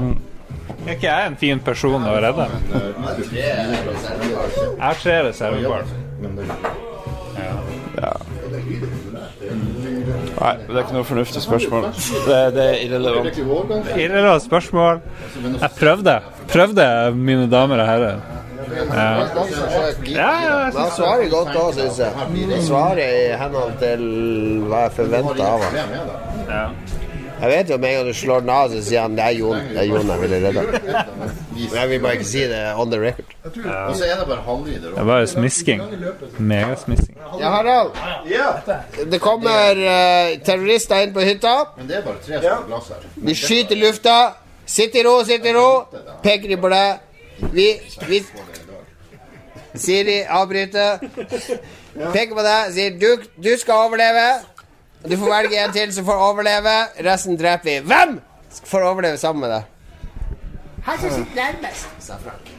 [0.81, 2.47] Er ikke jeg en fin person å redde?
[2.67, 4.55] Tre reservebarn.
[4.59, 5.97] Jeg har tre reservebarn.
[6.21, 6.47] Men det,
[7.97, 8.11] Ja.
[10.41, 11.89] Nei, det er ikke noe fornuftig spørsmål.
[12.27, 13.39] Det, det er irrelevant.
[13.95, 15.01] Irrelevant spørsmål.
[15.61, 16.19] Jeg prøvde.
[16.51, 18.21] Prøvde, mine damer og herrer.
[18.71, 19.09] Ja.
[20.07, 22.11] Ja, ja, han svarer godt òg, syns jeg.
[22.15, 24.05] Han svarer i henhold til
[24.69, 25.79] hva jeg forventer av ham.
[26.47, 26.65] Ja.
[27.41, 29.37] Jeg vet jo med en gang du slår den av, så sier han det er
[29.39, 29.61] Jon.
[29.71, 30.63] Det er Jon jeg ville redda.
[31.55, 33.33] Men jeg vil bare ikke si det on the record.
[33.45, 34.93] Og så er det bare halvvider.
[34.97, 35.81] Det var jo smisking.
[36.37, 37.17] Megasmisking.
[37.39, 37.91] Ja, Harald.
[39.11, 41.55] Det kommer uh, terrorister inn på hytta.
[41.79, 43.09] Men det er bare tre har glass her.
[43.15, 44.17] De skyter i lufta.
[44.65, 45.67] Sitt i ro, sitt i ro.
[46.23, 47.07] Peker de på deg.
[47.51, 47.67] Vi,
[48.07, 48.21] vi
[49.75, 50.99] Siri avbryter.
[51.95, 54.27] Peker på deg, sier du, du skal overleve.
[55.03, 56.77] Du får velge en til som får overleve.
[57.05, 57.77] Resten dreper vi.
[57.89, 58.17] Hvem
[58.69, 59.63] får overleve sammen med deg?
[60.85, 62.49] Han som sitter nærmest, sa Frank.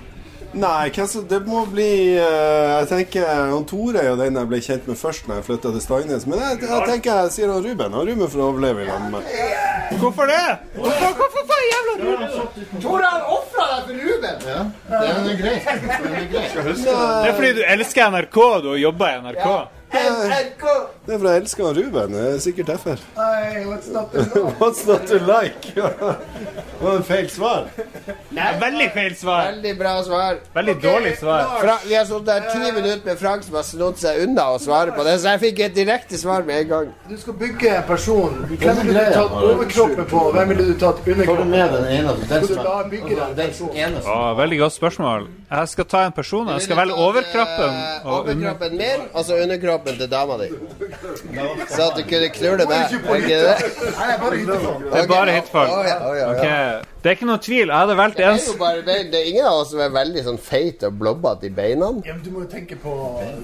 [0.53, 0.91] Nei,
[1.31, 4.99] det må bli eh, Jeg tenker han Tore er jo den jeg ble kjent med
[5.01, 6.27] først når jeg flytta til Steinnes.
[6.29, 7.97] Men jeg, jeg tenker jeg sier han Ruben.
[7.97, 9.31] Han Ruben får overleve i lag med meg.
[10.03, 10.43] Hvorfor det?
[10.77, 12.81] Hvorfor, hvorfor faen jævla Ruben?
[12.85, 14.45] Tore har ofra deg for Ruben!
[14.53, 15.71] Ja, det er greit.
[15.73, 16.59] Det er greit.
[16.85, 19.49] Det er fordi du elsker NRK du har jobba i NRK.
[19.93, 20.65] NRK.
[21.07, 22.15] Det er jeg elsker han Ruben.
[22.15, 23.01] Det er sikkert derfor.
[23.17, 25.73] Hey, what's not to What's not to like?
[26.83, 27.67] Det var en feil svar.
[28.61, 29.45] Veldig feil svar.
[29.53, 30.39] Veldig bra svar.
[30.55, 31.45] Veldig dårlig svar.
[31.61, 34.59] Fra, vi har stått der ti minutter med Frank som har snodd seg unna å
[34.63, 36.91] svare på det, så jeg fikk et direkte svar med en gang.
[37.11, 38.41] Du skal bygge en person.
[38.51, 40.25] Hvem ville du tatt overkroppen på?
[40.35, 41.33] Hvem ville du tatt underkroppen?
[41.33, 41.37] på?
[41.43, 45.29] den ene den den Å, veldig godt spørsmål.
[45.53, 46.49] Jeg skal ta en person.
[46.55, 47.79] Jeg skal velge overkroppen.
[47.79, 49.39] Eh, Og overkroppen min, altså så
[49.83, 50.49] underkroppen til dama di.
[51.69, 52.95] Så at du kunne knulle meg.
[53.03, 53.57] Er ikke det?
[53.99, 54.37] Nei, bare.
[54.93, 55.69] Det er bare hitfall.
[55.69, 56.31] Å, ja, å, ja, ja.
[56.33, 57.67] Ok, Det er ikke noe tvil.
[57.67, 58.39] Jeg hadde valgt Det en.
[58.87, 61.91] Det er ingen av oss som er veldig sånn feit og blobbete i beina.
[62.07, 62.95] Ja, men du må jo tenke på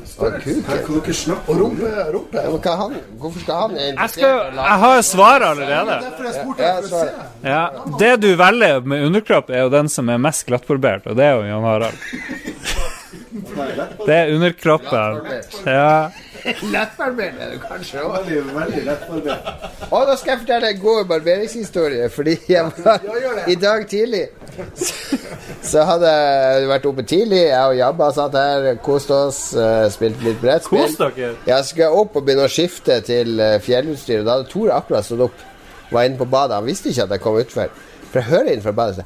[0.07, 1.35] størrelsen.
[1.49, 1.91] Og rumpe.
[2.15, 2.39] rumpe.
[2.45, 5.99] Ja, hva han, hvorfor skal han Jeg, skal, jeg har svaret allerede.
[5.99, 6.91] Å svaret.
[6.93, 7.49] se.
[7.49, 7.65] Ja,
[7.99, 11.39] Det du velger med underkropp, er jo den som er mest glattbarbert, og det er
[11.41, 12.78] jo Jan Harald.
[14.07, 15.21] Det er underkroppen.
[15.67, 16.11] Ja.
[16.45, 18.29] Lettbarbert er du kanskje òg.
[19.91, 22.09] Og da skal jeg fortelle en god barberingshistorie.
[22.15, 24.27] Fordi jeg var i dag tidlig
[24.75, 25.19] så,
[25.63, 27.43] så hadde jeg vært oppe tidlig.
[27.49, 30.97] Jeg og Jabba satt her, koste oss, eh, spilte litt brettspill.
[31.49, 34.23] Jeg skulle opp og begynne å skifte til eh, fjellutstyr.
[34.23, 35.45] og Da hadde Tore akkurat stått opp.
[35.91, 36.59] Var inne på badet.
[36.59, 37.71] Han visste ikke at jeg kom utfor.
[38.09, 39.05] For jeg hører inn fra badet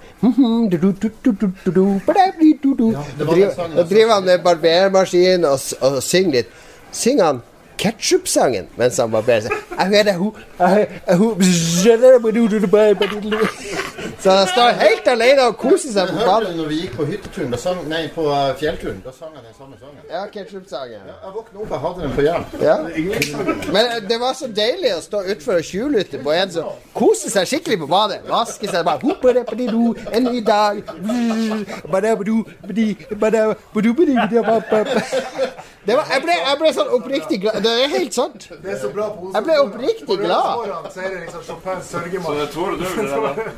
[3.78, 6.52] Da driver han med barbermaskin og, og synger litt.
[6.94, 7.40] Synger han
[7.82, 9.52] ketsjupsangen mens han barberer seg.
[14.22, 17.06] Så han står helt alene og koser seg på hørte du når vi gikk på
[17.08, 20.04] hytteturen, sang, nei, på eh, fjellturen, da sang han den samme sangen.
[20.10, 21.08] Ja, ketsjupsangen.
[21.10, 22.44] Jeg våkna opp, jeg hadde den på hjelm.
[22.62, 22.76] Ja.
[23.74, 27.34] Men eh, det var så deilig å stå utfor og tjuvlytte på en som koser
[27.34, 28.20] seg skikkelig på badet.
[28.30, 30.82] Vasker seg bare «Hoppadabadido, En ny dag
[35.86, 37.56] Var, jeg, ble, jeg ble sånn oppriktig glad.
[37.64, 38.44] Det er helt sant.
[38.62, 39.32] Det er så bra pose.
[39.34, 40.90] Jeg ble oppriktig glad.
[40.94, 42.36] Så er det liksom Chopins sørgemann.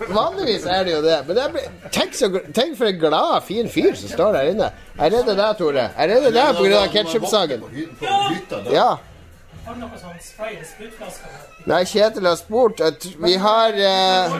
[0.18, 1.18] Vanligvis er det jo det.
[1.28, 4.70] Men jeg ble, tenk, så, tenk for en glad, fin fyr som står der inne.
[4.96, 5.88] Jeg redder deg, Tore.
[5.98, 6.80] Jeg redder deg pga.
[8.04, 8.72] da.
[8.72, 8.88] Ja.
[9.64, 11.36] Har du noe sånn spray eller sprutflasker?
[11.70, 14.34] Nei, Kjetil har spurt at vi har eh,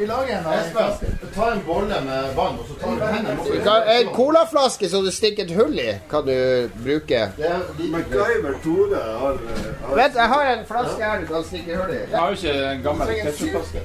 [0.00, 3.36] Vi lager en av Espen, ta en bolle med vann, og så tar du hendene
[3.44, 3.60] oppi.
[3.62, 6.34] kan, En colaflaske som du stikker et hull i, kan du
[6.82, 7.20] bruke.
[7.36, 9.38] Det er lite- MacGyver Tore har,
[9.86, 12.00] har Vent, jeg har en flaske her du kan stikke hull i.
[12.10, 13.84] Jeg har jo ikke en gammel ketsjupflaske.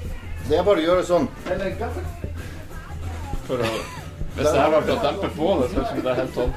[0.49, 1.29] Det er bare å gjøre sånn.
[3.47, 3.69] For å
[4.31, 6.53] Hvis det her var for å dempe på det, så er det helt sånn.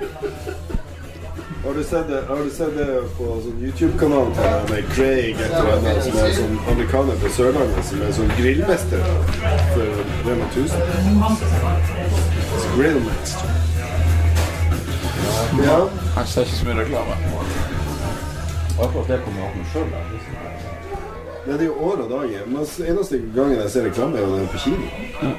[1.64, 5.38] Har du sett det, har du sett det på sånn YouTube-kanal til han der Craig
[5.40, 9.07] et eller annet, som er sånn amerikaner fra Sørlandet, som er sånn grillmester
[9.70, 10.77] for Rema 1000?
[12.74, 13.48] Grillmester.
[15.64, 15.79] Ja.
[16.18, 17.16] Jeg ser ikke så mye reklame.
[18.74, 19.88] Akkurat det kommer opp med sjøl.
[21.46, 22.44] Det er jo år og dager.
[22.53, 25.33] Men eneste gangen jeg ser reklame, er jo på kino.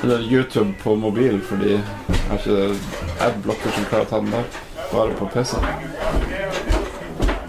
[0.00, 2.58] Eller YouTube på mobil, fordi jeg har ikke
[3.28, 4.60] adblocker som klarer å ta den der.
[4.92, 5.58] Bare på pissen.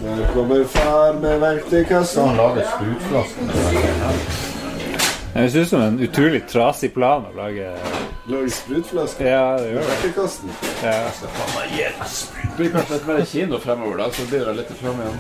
[0.02, 2.22] Der kommer far med verktøykassa.
[2.26, 3.46] Han lager sprutflasker.
[5.34, 7.70] Det høres ut som en utrolig trasig plan å lage
[8.28, 9.26] Lage sprutflasker?
[9.26, 9.86] Ja, det gjør det.
[10.84, 10.98] Ja.
[12.42, 15.18] Det blir kanskje litt mer kino fremover, da, så blir det litt fram igjen.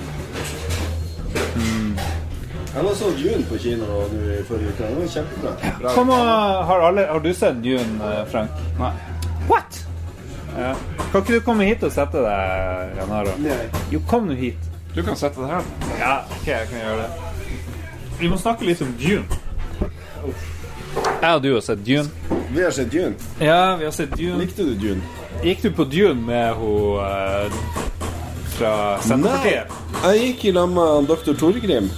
[2.71, 4.03] Jeg var så Dune på kino nå
[4.35, 4.83] i forrige uke.
[4.83, 5.95] Det var kjempebra.
[5.95, 6.27] Kom og,
[6.69, 8.61] har, alle, har du sett Dune, eh, Frank?
[8.79, 8.91] Nei.
[9.49, 9.81] What?
[10.55, 10.75] Ja.
[11.11, 13.33] Kan ikke du komme hit og sette deg, Janaro?
[13.43, 13.57] Nei.
[13.91, 14.69] Jo, kom nå hit.
[14.95, 15.65] Du kan sette deg her.
[15.99, 17.09] Ja, ok, jeg kan gjøre det.
[18.21, 19.39] Vi må snakke litt om Dune.
[21.21, 22.37] Jeg og du har sett Dune.
[22.51, 23.15] Vi har sett Dune.
[23.39, 24.37] Ja, vi har sett Dune.
[24.41, 25.01] Likte du Dune?
[25.43, 27.59] Gikk du på Dune med hun uh,
[28.57, 29.71] fra Senterpartiet?
[30.01, 31.33] Nei, Jeg gikk i lag med dr.
[31.39, 31.89] Torgrim,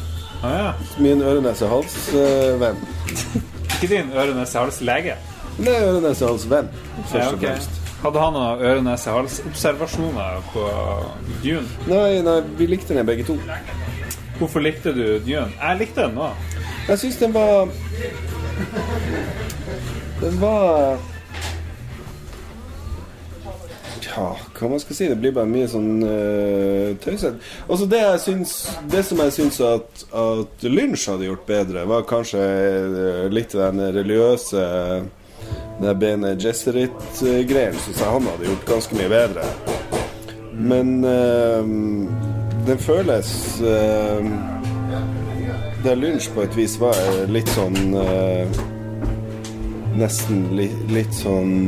[0.43, 0.71] Ah, ja.
[0.99, 2.81] min øre-nese-hals-venn.
[3.77, 5.15] Ikke din øre-nese-hals-lege?
[5.63, 6.67] Nei, øre-nese-hals-venn,
[7.07, 7.79] først Ja, og fremst.
[8.03, 10.63] Hadde han noen øre-nese-hals-observasjoner på
[11.39, 11.63] Dune?
[11.87, 13.37] Nei, nei, vi likte den begge to.
[14.41, 15.45] Hvorfor likte du Dune?
[15.55, 16.35] Jeg likte den òg.
[16.89, 17.69] Jeg syns den var
[20.19, 20.99] Den var
[24.03, 24.27] Ja,
[24.59, 25.07] hva man skal si?
[25.07, 27.39] Det blir bare mye sånn uh, tøysete.
[27.69, 28.53] Altså, det jeg syns
[28.91, 33.79] Det som jeg syns at, at Lynch hadde gjort bedre, var kanskje eh, litt den
[33.95, 34.67] religiøse
[35.81, 39.47] det Bene Gesserit-greien syns jeg han hadde gjort ganske mye bedre.
[40.53, 41.63] Men eh,
[42.67, 44.27] den føles eh,
[45.83, 46.99] Der lunsj på et vis var
[47.33, 48.61] litt sånn eh,
[49.97, 51.67] Nesten li, litt sånn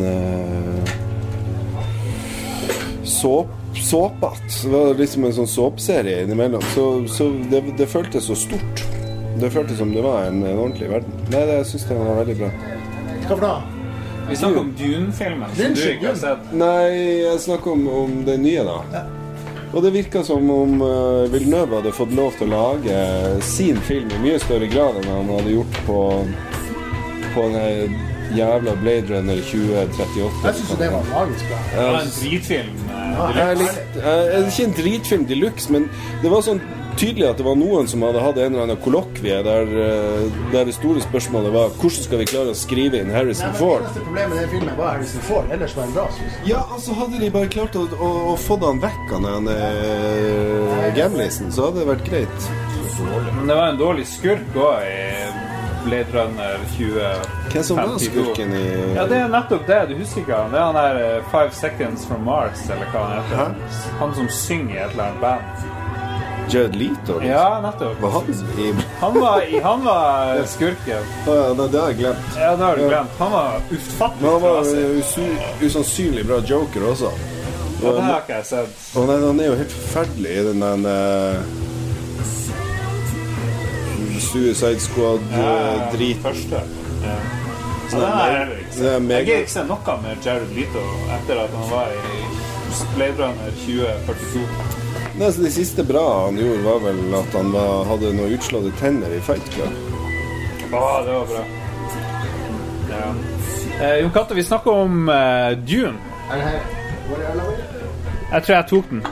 [3.05, 4.49] såp, såpete.
[4.63, 6.65] Det var liksom en sånn såpeserie innimellom.
[6.73, 8.81] Så, så det, det føltes så stort.
[9.37, 11.21] Det føltes som det var en, en ordentlig verden.
[11.29, 12.51] Nei, det, syns jeg var veldig bra.
[13.27, 13.74] Hva for noe?
[14.29, 15.49] Vi snakker om Dune-filmen,
[16.07, 16.47] har sett.
[16.57, 16.89] Nei,
[17.21, 19.03] jeg snakker om, om det nye, da.
[19.75, 22.97] Og det virka som om uh, Villeneuve hadde fått lov til å lage
[23.43, 26.01] sin film i mye større grad enn han hadde gjort på
[27.35, 27.97] På den
[28.35, 30.45] jævla Blade Runner 2038.
[30.45, 31.59] Jeg syns det var magisk bra.
[31.73, 32.77] Det var en dritfilm.
[32.95, 35.89] eh, Jeg likte, jeg, jeg, ikke en dritfilm de luxe, men
[36.23, 36.61] det var sånn
[36.99, 40.67] tydelig at det var noen som hadde hatt en eller annen kollokvie der, eh, der
[40.69, 43.83] det store spørsmålet var hvordan skal vi klare å skrive inn Harrison Nei, Ford?
[43.85, 45.51] eneste problemet i den filmen var Harrison Ford.
[45.51, 46.07] Ellers var han bra.
[46.17, 46.47] synes jeg.
[46.53, 50.85] Ja, altså hadde de bare klart å, å, å få han vekk av den uh,
[50.95, 52.49] gamlisen, så hadde det vært greit.
[53.35, 55.25] Men det var en dårlig skurk òg i
[55.85, 57.51] Blade Runner 2052.
[57.51, 59.79] Hvem som var skurken i Ja, det er nettopp det.
[59.91, 60.53] Du husker ikke han?
[60.55, 63.81] Det er han der eh, Five Seconds from Mars, eller hva han heter.
[64.01, 65.83] Han som synger i et eller annet band.
[66.49, 67.13] Jared Leto?
[67.19, 67.25] liksom?
[67.29, 68.01] Ja, nettopp.
[68.01, 68.23] Var han
[68.59, 71.03] i Han var, han var skurken.
[71.27, 72.25] Ja, det, det har jeg glemt.
[72.37, 73.09] Ja, det har du glemt.
[73.19, 77.11] Han var ufattelig Men han var eh, usannsynlig bra joker også.
[77.83, 78.77] Ja, det har ikke jeg sett.
[78.97, 81.41] Og nei, han er jo helt forferdelig i den der uh,
[84.19, 86.17] Suicide Ja, Squad-drit.
[86.23, 86.61] Første.
[87.03, 87.17] Ja.
[87.89, 88.85] Så den har jeg ikke Det sett.
[88.85, 90.85] er Jeg mega- gidder ikke se noe med Jared Leto
[91.19, 92.23] etter at han var i
[92.95, 94.84] Blade Runner 2042.
[95.19, 98.71] Nei, så Det siste bra han gjorde, var vel at han var, hadde noen utslåtte
[98.81, 99.77] tenner i Fight Club.
[100.75, 101.43] Å, det var bra.
[102.89, 103.05] Ja.
[103.79, 105.95] Eh, Jon Cato, vi snakker om eh, Dune.
[106.31, 106.59] Er det her
[107.07, 107.63] Hvor er den?
[108.31, 109.05] Jeg tror jeg tok den.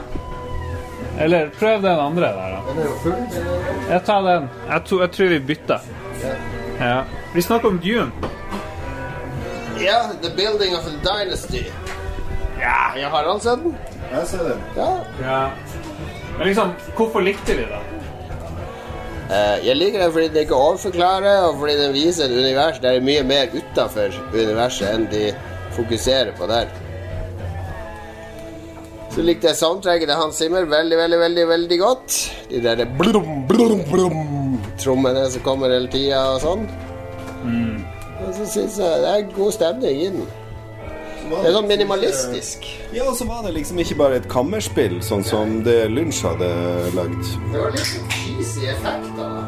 [1.24, 2.60] Eller prøv den andre der, da.
[2.68, 3.18] Den er jo full.
[3.90, 4.48] Jeg tar den.
[4.68, 5.90] Jeg, to, jeg tror vi bytter.
[6.80, 6.96] Ja.
[7.34, 8.10] Vi snakker om Dune.
[9.80, 11.64] Ja, The Building of a Dynasty.
[12.60, 13.76] Ja, jeg har han sett den.
[14.10, 14.60] Jeg ser den.
[14.76, 14.90] Ja.
[15.22, 15.40] Ja.
[16.38, 17.82] Men liksom, hvorfor likte vi det?
[19.30, 22.96] Eh, jeg liker det fordi det ikke overforklarer, og fordi den viser et univers der
[22.96, 25.28] det er mye mer utafor universet enn de
[25.76, 26.68] fokuserer på der.
[29.14, 32.16] Så likte jeg soundtracket til Hans Zimmer veldig, veldig, veldig veldig godt.
[32.50, 36.64] De der blum, blum, blum, trommene som kommer hele tida og sånn.
[38.24, 40.26] Og så syns jeg det er god stemning i den.
[41.24, 42.66] Det er sånn minimalistisk.
[42.94, 46.50] Ja, og så var det liksom ikke bare et kammerspill, sånn som det Lunsj hadde
[46.96, 47.30] lagd.
[47.52, 49.38] Det var litt sånn cheesy effekter.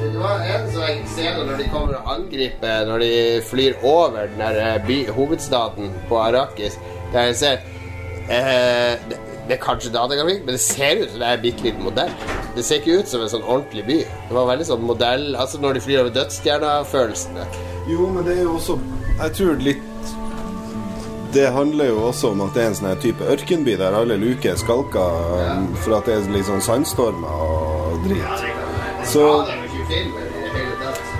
[0.00, 3.12] Det var en sånn scene når de kommer og angriper Når de
[3.48, 6.76] flyr over den der eh, by, hovedstaden på Arrakis,
[7.14, 7.62] der jeg ser
[8.28, 11.64] eh, det, det er kanskje datagrafikk, men det ser ut som det er en bitte
[11.64, 12.12] liten modell.
[12.56, 13.98] Det ser ikke ut som en sånn ordentlig by.
[14.28, 17.46] Det var veldig sånn modell Altså når de flyr over dødsstjerna-følelsene.
[17.88, 18.76] Jo, men det er jo også
[19.20, 19.86] Jeg tror litt
[21.34, 24.52] Det handler jo også om at det er en sånn type ørkenby der alle luker
[24.52, 25.04] er skalka
[25.38, 25.56] ja.
[25.84, 28.46] for at det er litt sånn sandstormer og drit.
[29.06, 29.26] Så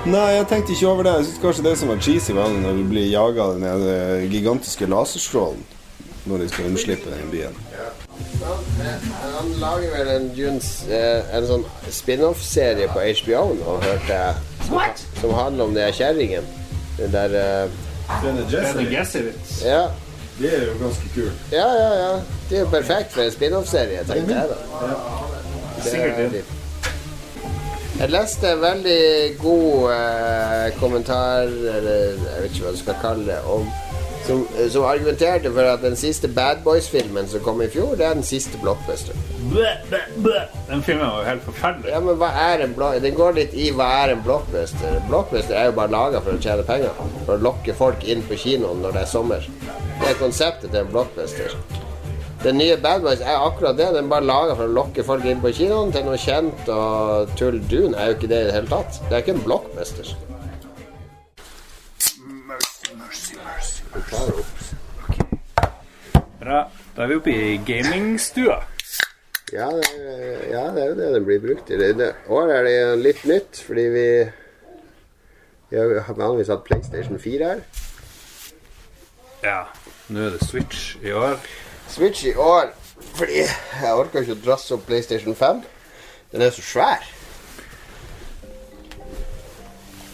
[0.01, 1.13] Nei, jeg tenkte ikke over det.
[1.19, 4.89] Jeg synes kanskje det som var cheesy, var når du blir jaga av den gigantiske
[4.89, 5.61] laserstrålen
[6.29, 7.59] når de skal unnslippe den byen.
[9.35, 14.43] Han lager vel en, Junes, eh, en sånn spin-off-serie på HBO nå, hørte jeg.
[14.67, 14.81] Som,
[15.21, 16.51] som handler om den kjerringen.
[16.99, 17.79] Den der eh,
[18.23, 18.47] Bene
[18.91, 19.53] Gesserit.
[19.65, 19.89] Ja.
[20.41, 21.41] Det er jo ganske kult.
[21.53, 22.13] Ja, ja, ja.
[22.49, 24.89] Det er jo perfekt for en spin-off-serie, tenkte jeg da.
[25.77, 26.45] Det Sikkert det.
[28.01, 29.03] Jeg leste en veldig
[29.43, 33.67] god eh, kommentar, eller jeg vet ikke hva du skal kalle det, om,
[34.27, 38.15] som, som argumenterte for at den siste Bad Boys-filmen som kom i fjor, det er
[38.19, 39.17] den siste blockbuster.
[40.69, 41.91] Den filmen var jo helt forferdelig.
[41.91, 43.01] Ja, men hva er en block...
[43.03, 45.01] Den går litt i hva er en blockbuster.
[45.09, 46.97] Blockbuster er jo bare laga for å tjene penger.
[47.27, 49.51] For å lokke folk inn på kinoen når det er sommer.
[50.01, 51.57] Det er konseptet til en blockbuster.
[52.45, 53.91] Den nye Bad Boys er akkurat det.
[53.97, 57.61] Den bare laga for å lokke folk inn på kinoen til noe kjent og tull.
[57.69, 59.03] Dune er jo ikke det i det hele tatt.
[59.09, 60.15] Det er ikke en blockbuster.
[66.41, 66.61] Bra.
[66.97, 68.61] Da er vi oppe i gamingstua.
[69.51, 71.75] Ja, ja, det er jo det den blir brukt i.
[71.75, 74.33] I det- år er det litt nytt, fordi vi
[75.71, 77.61] Vi har vanligvis hatt PlayStation 4 her.
[79.45, 79.65] Ja.
[80.09, 81.37] Nå er det Switch i år.
[81.89, 82.73] Switch i år
[83.15, 83.37] fordi
[83.83, 85.63] jeg orker ikke å drasse opp PlayStation 5.
[86.33, 87.07] Den er så svær.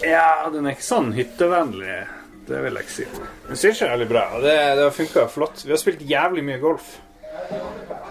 [0.05, 2.07] Ja, den er ikke sånn hyttevennlig.
[2.46, 3.06] Det vil jeg si.
[3.48, 4.24] Men Switch er veldig bra.
[4.42, 5.64] Det, det har funka flott.
[5.66, 6.92] Vi har spilt jævlig mye golf.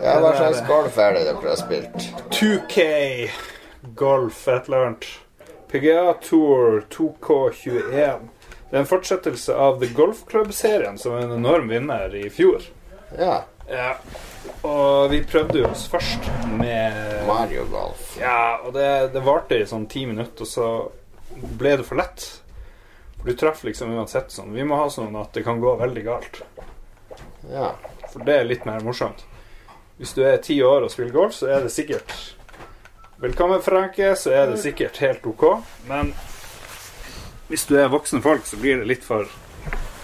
[0.04, 2.10] Ja, Hva slags golf er det dere har spilt?
[2.36, 3.30] 2K
[3.96, 5.08] Golf, et eller annet.
[5.72, 8.28] PGA Tour 2K21.
[8.70, 12.64] Det er en fortsettelse av The Golf Club-serien, som var en enorm vinner i fjor.
[13.20, 13.94] Ja, Ja.
[14.66, 16.28] Og vi prøvde jo oss først
[16.60, 18.12] med Mario Golf.
[18.22, 20.68] Ja, og det, det varte i sånn ti minutter, og så
[21.58, 22.28] ble det for lett.
[23.26, 24.52] Du treffer liksom uansett sånn.
[24.54, 26.44] Vi må ha sånn at det kan gå veldig galt.
[27.50, 27.72] Ja.
[28.12, 29.24] For det er litt mer morsomt.
[29.98, 32.14] Hvis du er ti år og spiller golf, så er det sikkert
[33.16, 35.46] Velkommen, Franke, så er det sikkert helt OK.
[35.88, 36.12] Men
[37.48, 39.26] hvis du er voksne folk, så blir det litt for,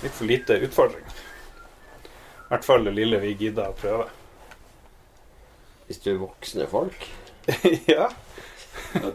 [0.01, 1.03] litt for lite utfordring.
[1.12, 4.07] I hvert fall det lille vi gidder å prøve.
[5.86, 7.05] Hvis du er voksne folk.
[7.91, 8.10] ja.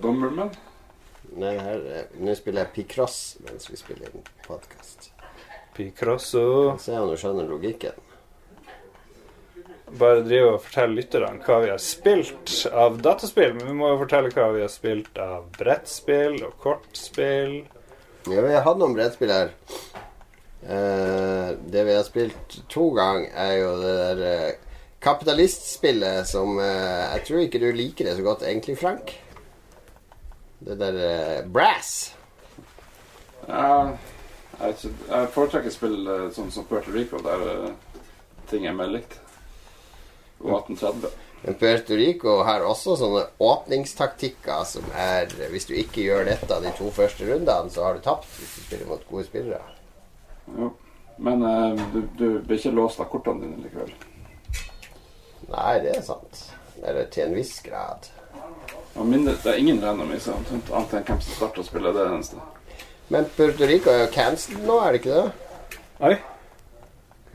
[0.03, 0.53] Bomberman.
[1.37, 5.11] Nei, er- nå spiller jeg Picross mens vi spiller inn podkast.
[5.77, 6.79] Picrosso.
[6.81, 7.93] Se om du skjønner logikken.
[10.01, 13.53] Bare drive og fortelle lytterne hva vi har spilt av dataspill.
[13.55, 17.59] Men vi må jo fortelle hva vi har spilt av brettspill og kortspill.
[18.27, 19.53] Ja, vi har hatt noen brettspill her.
[20.67, 27.13] Eh, det vi har spilt to ganger, er jo det der eh, kapitalistspillet som eh,
[27.15, 29.13] Jeg tror ikke du liker det så godt egentlig, Frank.
[30.67, 30.97] Det der
[31.43, 32.15] uh, Brass.
[33.49, 33.93] Uh,
[34.61, 34.75] jeg,
[35.09, 38.01] jeg foretrekker spill uh, sånn som Puerto Rico, der eh,
[38.51, 39.15] ting er mer likt.
[40.43, 41.13] Og 1830.
[41.45, 46.73] Men Puerto Rico har også sånne åpningstaktikker som er Hvis du ikke gjør dette de
[46.75, 49.63] to første rundene, så har du tapt hvis du spiller mot gode spillere.
[50.57, 50.73] Jo.
[51.23, 51.47] Men
[51.95, 53.95] du, du blir ikke låst av kortene dine likevel.
[55.53, 56.43] Nei, det er sant.
[56.83, 58.11] Eller til en viss grad.
[58.97, 61.93] Og mindre, det er ingen randomiser annet enn hvem som starter å spille.
[61.93, 62.37] Det er det eneste.
[63.13, 65.77] Men Puerto Rico er jo cancelled nå, er det ikke det?
[66.07, 66.17] Oi.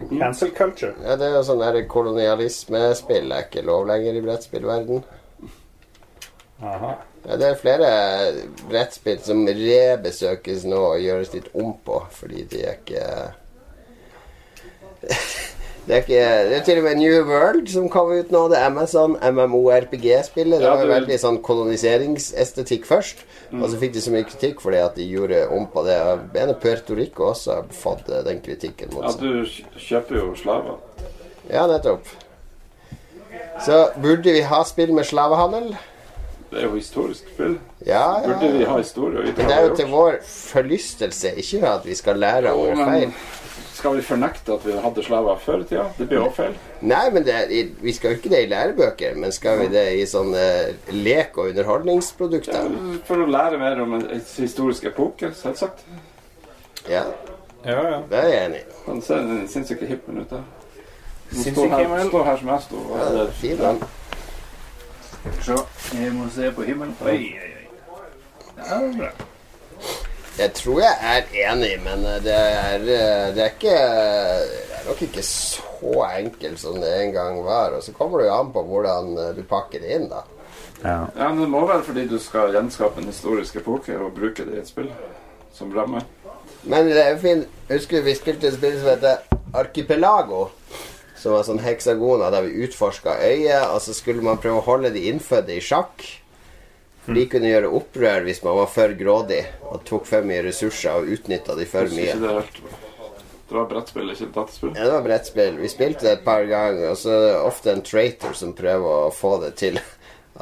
[0.10, 0.96] Cancel culture.
[1.06, 5.04] Ja, Det er jo sånn der kolonialismespill er ikke lov lenger i brettspillverden.
[6.62, 6.96] Aha.
[7.28, 7.90] Ja, det er flere
[8.70, 13.06] brettspill som rebesøkes nå og gjøres litt om på, fordi de er ikke
[15.88, 18.44] Det er, ikke, det er til og med New World som kom ut nå.
[18.52, 20.60] Det er Amazon MMORPG-spillet.
[20.62, 23.24] Det Ja, var veldig sånn koloniseringsestetikk først.
[23.52, 25.98] Og så fikk de så mye kritikk fordi at de gjorde om på det.
[26.36, 30.78] Mener Puerto Rico også har fått eh, den kritikken mot Ja, du kjøper jo slaver.
[31.50, 32.06] Ja, nettopp.
[33.66, 35.74] Så burde vi ha spill med slavehandel?
[36.52, 37.58] Det er jo historisk spill.
[37.88, 38.28] Ja, ja.
[38.30, 42.20] Burde vi ha historie Men det er jo til vår forlystelse, ikke at vi skal
[42.22, 43.14] lære av våre feil.
[43.82, 45.88] Skal vi fornekte at vi hadde slaver før i tida?
[45.98, 46.58] Det blir også feil.
[46.86, 49.86] Nei, men det, er- vi skal jo ikke det i lærebøker, men skal vi det
[49.98, 50.44] i sånne
[50.94, 52.68] lek- og underholdningsprodukter?
[53.08, 54.06] For å lære mer om en
[54.38, 55.82] historisk epoke, selvsagt.
[56.90, 57.04] Ja,
[57.66, 57.98] Ja, ja.
[58.10, 58.78] det er jeg enig i.
[58.88, 60.46] Han ser en sinnssyke himmel ut der.
[61.32, 62.08] Han står her, himmel.
[62.10, 62.80] står her som jeg sto.
[62.98, 63.84] Ja, det er fin, den.
[65.42, 65.58] Se,
[66.02, 66.96] jeg må se på himmelen.
[67.06, 67.68] Oi, oi, oi.
[68.58, 69.12] Ja, det er bra.
[70.42, 74.88] Jeg tror jeg er enig, men eh, det er, eh, det er ikke Det er
[74.88, 77.76] nok ikke så enkelt som det en gang var.
[77.78, 80.24] Og så kommer det jo an på hvordan eh, du pakker det inn, da.
[80.84, 80.96] ja.
[81.18, 84.56] Ja, men Det må være fordi du skal gjenskape en historisk epoke og bruke det
[84.58, 84.90] i et spill
[85.54, 86.02] som ramme.
[86.64, 87.54] Men det er jo fint.
[87.70, 90.48] Husker du vi spilte et spill som heter Archipelago?
[91.22, 94.90] Som var sånn heksagoner der vi utforska øyet, og så skulle man prøve å holde
[94.90, 96.02] de innfødte i sjakk.
[97.06, 101.00] For de kunne gjøre opprør hvis man var for grådig og tok for mye ressurser
[101.00, 102.14] og utnytta de for mye.
[103.50, 104.76] det var brettspill, ikke dataspill.
[104.76, 105.58] Ja, det var brettspill.
[105.64, 109.08] Vi spilte det et par ganger, og så er det ofte en traitor som prøver
[109.08, 109.82] å få det til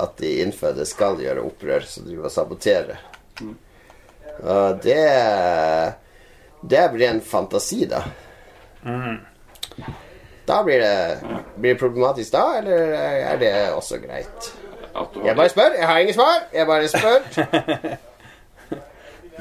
[0.03, 2.99] at de innfødte skal gjøre opprør, så de må sabotere.
[3.39, 3.55] Mm.
[4.39, 5.95] Og det
[6.61, 8.03] Det blir en fantasi, da.
[10.45, 11.19] Da blir det
[11.55, 14.53] Blir det problematisk da, eller er det også greit?
[14.99, 15.75] At du Jeg bare spør.
[15.79, 16.43] Jeg har ingen svar.
[16.53, 17.19] Jeg bare spør.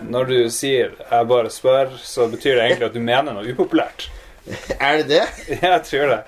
[0.02, 4.11] Når du sier 'jeg bare spør', så betyr det egentlig at du mener noe upopulært.
[4.80, 5.22] Er det det?
[5.62, 6.22] Jeg tror det.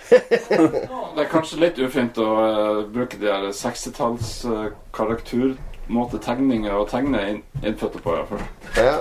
[0.51, 7.23] Det er kanskje litt ufint å eh, bruke de her 60-talls uh, karaktermåtetegninger og tegne
[7.31, 8.13] inn, innfødte på.
[8.13, 8.45] i hvert fall.
[8.77, 8.99] Ja.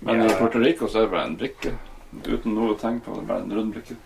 [0.00, 1.74] Men i Puerto Rico så er det bare en brikke.
[2.26, 3.26] Uten noe tegn på det.
[3.28, 3.98] Bare en rund brikke.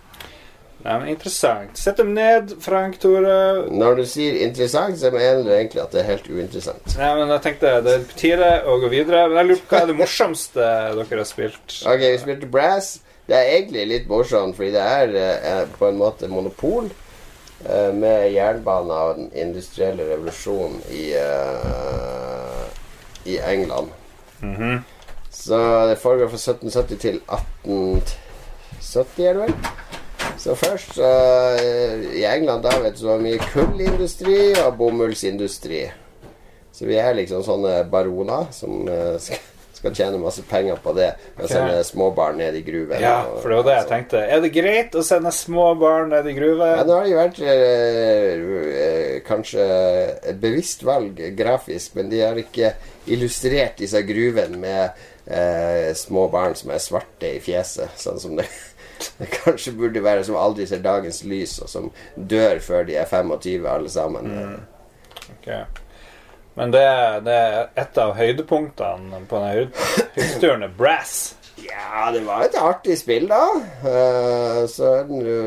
[0.85, 1.79] Nei, men Interessant.
[1.81, 3.65] Sett dem ned, Frank Tore.
[3.73, 6.97] Når du sier interessant, så mener du egentlig at det er helt uinteressant.
[7.01, 9.23] Nei, men jeg tenkte Det er på tide å gå videre.
[9.31, 10.61] Men jeg lurer på hva er det morsomste
[10.99, 11.69] dere har spilt?
[11.89, 12.89] Ok, vi spilte Brass.
[13.25, 16.91] Det er egentlig litt morsomt, fordi det er eh, på en måte monopol
[17.65, 22.65] eh, med jernbane og den industrielle revolusjonen i, eh,
[23.33, 23.89] i England.
[25.33, 25.57] Så
[25.89, 29.55] det foregår fra 1770 til 1870, er det vel?
[30.39, 31.09] Så først så,
[31.57, 35.87] eh, I England da vet du så mye kullindustri og bomullsindustri.
[36.75, 39.15] Så vi er liksom sånne baroner som eh,
[39.75, 41.11] skal, tjene masse penger på det.
[41.39, 43.01] Og sende småbarn ned i gruven.
[43.05, 44.23] Ja, og- for det var det jeg tenkte.
[44.33, 46.67] Er det greit å sende små barn ned i gruven?
[46.79, 48.45] Ja, nå har det jo vært eh,
[48.83, 49.67] eh, kanskje
[50.33, 52.73] et bevisst valg grafisk, men de har ikke
[53.07, 54.91] illustrert disse gruvene med
[55.29, 58.49] eh, små barn som er svarte i fjeset, sånn som det,
[59.21, 63.09] det kanskje burde være, som aldri ser dagens lys, og som dør før de er
[63.11, 64.35] 25 alle sammen.
[65.39, 65.49] Ok.
[66.55, 66.85] Men det,
[67.27, 69.65] det er et av høydepunktene på denne
[70.15, 71.35] hytteturen er brass.
[71.65, 73.43] Ja, det var et artig spill, da.
[73.83, 75.41] Uh, så jo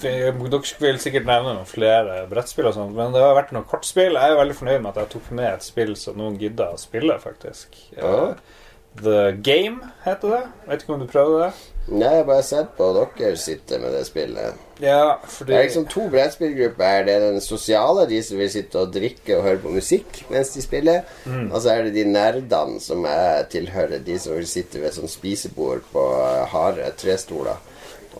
[0.00, 4.14] Dere vil sikkert nevne noen flere brettspill, og sånt, men det har vært noen kortspill.
[4.14, 6.78] Jeg er veldig fornøyd med at jeg tok med et spill som noen gidda å
[6.80, 7.74] spille, faktisk.
[7.96, 8.12] Ja.
[8.98, 10.40] The Game heter det.
[10.66, 11.52] Vet ikke om du prøvde det?
[11.90, 14.58] Nei, jeg har bare sett på dere sitte med det spillet.
[14.82, 16.84] Ja, fordi Det er liksom to brettspillgrupper.
[16.84, 17.04] her.
[17.04, 20.52] Det er den sosiale, de som vil sitte og drikke og høre på musikk mens
[20.54, 21.02] de spiller.
[21.52, 25.10] Og så er det de nerdene som jeg tilhører de som vil sitte ved sånn
[25.10, 27.58] spisebord på eh, harde trestoler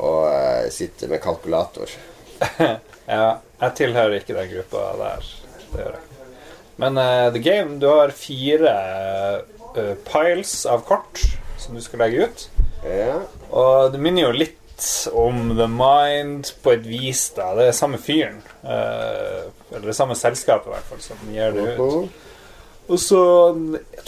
[0.00, 1.90] og uh, sitte med kalkulator.
[3.10, 5.24] Ja, jeg tilhører ikke den gruppa der.
[5.72, 6.28] Det gjør jeg.
[6.78, 8.74] Men uh, The Game, du har fire
[9.78, 11.22] eh, piles av kort
[11.60, 12.48] som du skal legge ut.
[12.86, 13.20] Ja.
[13.50, 14.56] Og det minner jo litt
[15.12, 17.52] om The Mind på et vis, da.
[17.58, 18.40] Det er samme fyren.
[18.64, 22.20] Uh, eller det samme selskapet, i hvert fall, som gir det ut.
[22.90, 23.22] Og så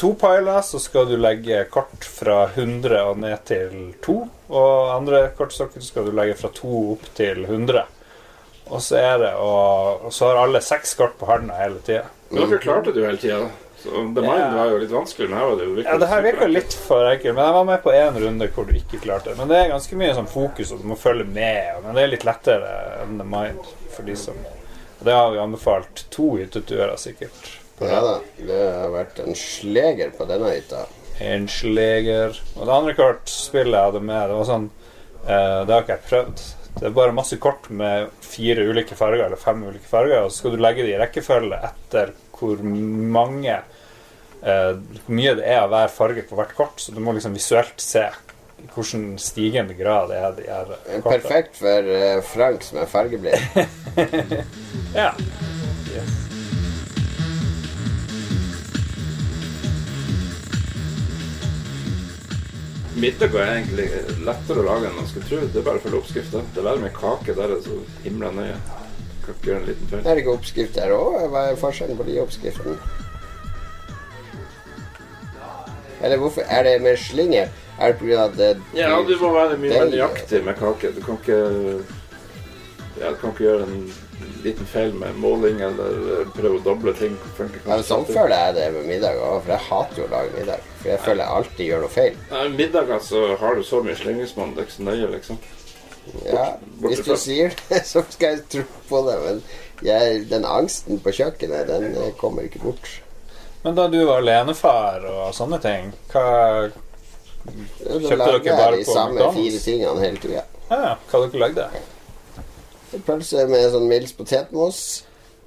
[0.00, 4.16] to piler, så skal du legge kort fra 100 og ned til 2.
[4.50, 7.84] Og andre kortstokker skal du legge fra 2 opp til 100.
[8.72, 12.08] Og så er det og, og så har alle seks kort på handa hele tida.
[12.32, 13.44] Men dere klarte du hele tida.
[13.82, 16.22] Så The Mind var jo litt vanskelig, men her var det jo Ja, det her
[16.22, 19.32] virka litt for enkelt, men jeg var med på én runde hvor du ikke klarte
[19.32, 19.38] det.
[19.40, 21.80] Men det er ganske mye sånn fokus, og du må følge med.
[21.82, 22.70] Men det er litt lettere
[23.02, 24.38] enn The Mind for de som
[25.00, 27.50] Og det har vi anbefalt to hytteturer, sikkert.
[27.82, 28.16] Ja da.
[28.38, 30.84] Det har vært en sleger på denne hytta.
[31.18, 32.38] En sleger.
[32.54, 34.68] Og det andre kortspillet jeg hadde med, det var sånn
[35.26, 36.44] eh, Det har ikke jeg prøvd.
[36.78, 40.38] Det er bare masse kort med fire ulike farger, eller fem ulike farger, og så
[40.44, 43.58] skal du legge det i rekkefølge etter hvor mange
[44.42, 47.82] Hvor mye det er av hver farge på hvert kort, så du må liksom visuelt
[47.82, 48.08] se
[48.62, 51.02] i hvilken stigende grad det er de her kortene.
[51.06, 53.42] Perfekt for eh, Frank som er fargeblind.
[54.92, 55.14] Ja.
[62.92, 63.86] Middag er egentlig
[64.26, 65.38] lettere å lage enn man skulle tro.
[65.48, 66.42] Det er bare å følge oppskrifta.
[66.52, 68.58] Det er veldig med kake der, er så himla nøye.
[69.24, 70.02] Kan ikke gjøre en liten feil.
[70.04, 71.16] Er det ikke oppskrift der òg?
[71.32, 72.76] Hva er forskjellen på de oppskriftene?
[76.02, 77.48] Eller hvorfor Er det med slinger?
[77.78, 78.24] Er det pga.
[78.24, 80.92] at det Ja, du må være mye mer nøyaktig med kake.
[80.96, 81.38] Du kan ikke
[83.00, 83.92] ja, Du kan ikke gjøre en
[84.42, 87.16] liten feil med måling eller prøve å doble ting.
[87.66, 90.68] Ja, Sånn føler jeg det med middag òg, for jeg hater jo å lage middag.
[90.82, 92.16] For jeg føler jeg alltid gjør noe feil.
[92.30, 94.54] Nei, Middager så har du så mye slingringsmonn.
[94.54, 95.38] Det er ikke så nøye, liksom.
[96.26, 96.46] Ja,
[96.82, 99.42] Hvis du sier det, så skal jeg tro på det, men
[99.86, 102.90] jeg, den angsten på kjøkkenet, den eh, kommer ikke bort.
[103.62, 106.26] Men da du var alenefar og sånne ting, hva
[107.42, 110.44] Kjøpte dere bare på jeg de samme fire tingene hele tida.
[110.70, 111.64] Ja, hva dere lagde?
[113.06, 114.78] Pølse med sånn Mils potetmos,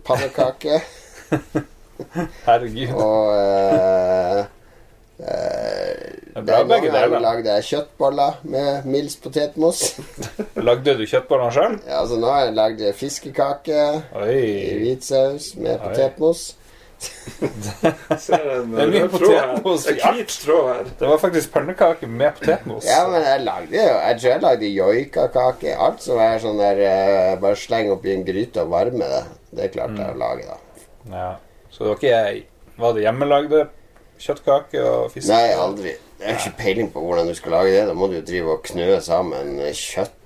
[0.07, 0.79] pannekake
[2.47, 2.91] Herregud.
[2.97, 4.39] og eh,
[5.21, 9.85] eh, Den gangen lagde jeg kjøttboller med Mils potetmos.
[10.67, 11.77] Lagde du kjøttbollene sjøl?
[11.85, 13.81] Ja, altså nå har jeg lagd fiskekake
[14.25, 15.81] i hvit hvitsaus med Oi.
[15.85, 16.45] potetmos.
[18.21, 20.89] Ser en Det er mye potetmos hvit tråd her.
[20.99, 22.87] Det var faktisk pannekake med potetmos.
[22.87, 25.75] Ja, men jeg lagde jo Jeg tror jeg lagde joikakake.
[25.87, 29.23] Alt som er sånn der eh, Bare sleng oppi en gryte og varme det.
[29.55, 30.85] Det klarte jeg å lage, da.
[31.11, 31.29] Ja.
[31.71, 33.65] Så det var ikke Var det hjemmelagde
[34.25, 35.27] kjøttkake og fisk?
[35.31, 35.95] Nei, aldri.
[36.21, 37.85] Jeg har ikke peiling på hvordan du skal lage det.
[37.89, 39.59] Da må du jo drive og knø sammen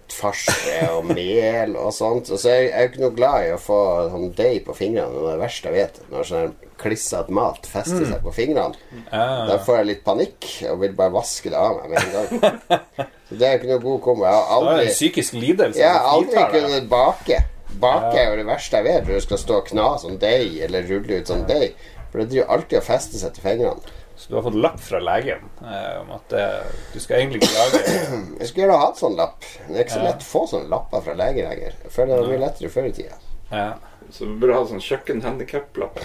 [0.10, 2.30] kjøttfarse og mel og sånt.
[2.32, 3.80] Og så er jeg er jo ikke noe glad i å få
[4.12, 5.14] sånn deig på fingrene.
[5.14, 6.02] Det er det verste jeg vet.
[6.12, 8.76] Når sånn klissete mat fester seg på fingrene.
[9.12, 13.08] Da får jeg litt panikk og vil bare vaske det av meg med en gang.
[13.30, 14.26] Så det er jo ikke noe god kombo.
[14.26, 15.80] Jeg har Det er en psykisk lidelse.
[15.80, 17.42] Jeg har aldri kunnet bake.
[17.80, 20.58] Bake er jo det verste jeg vet, når du skal stå og kna sånn deig,
[20.66, 21.76] eller rulle ut sånn deig.
[22.10, 23.98] For det driver alltid og fester seg til fingrene.
[24.20, 27.56] Så du har fått lapp fra legen eh, om at eh, du skal egentlig ikke
[27.56, 27.80] lage
[28.42, 29.46] Jeg skulle gjerne hatt sånn lapp.
[29.70, 31.78] Det er ikke så lett å få sånne lapper fra lege lenger.
[31.86, 33.20] Jeg føler det var mye lettere før i tida.
[33.54, 33.70] Ja.
[34.12, 36.02] Så vi burde ha sånn kjøkkenhandikap-lapp.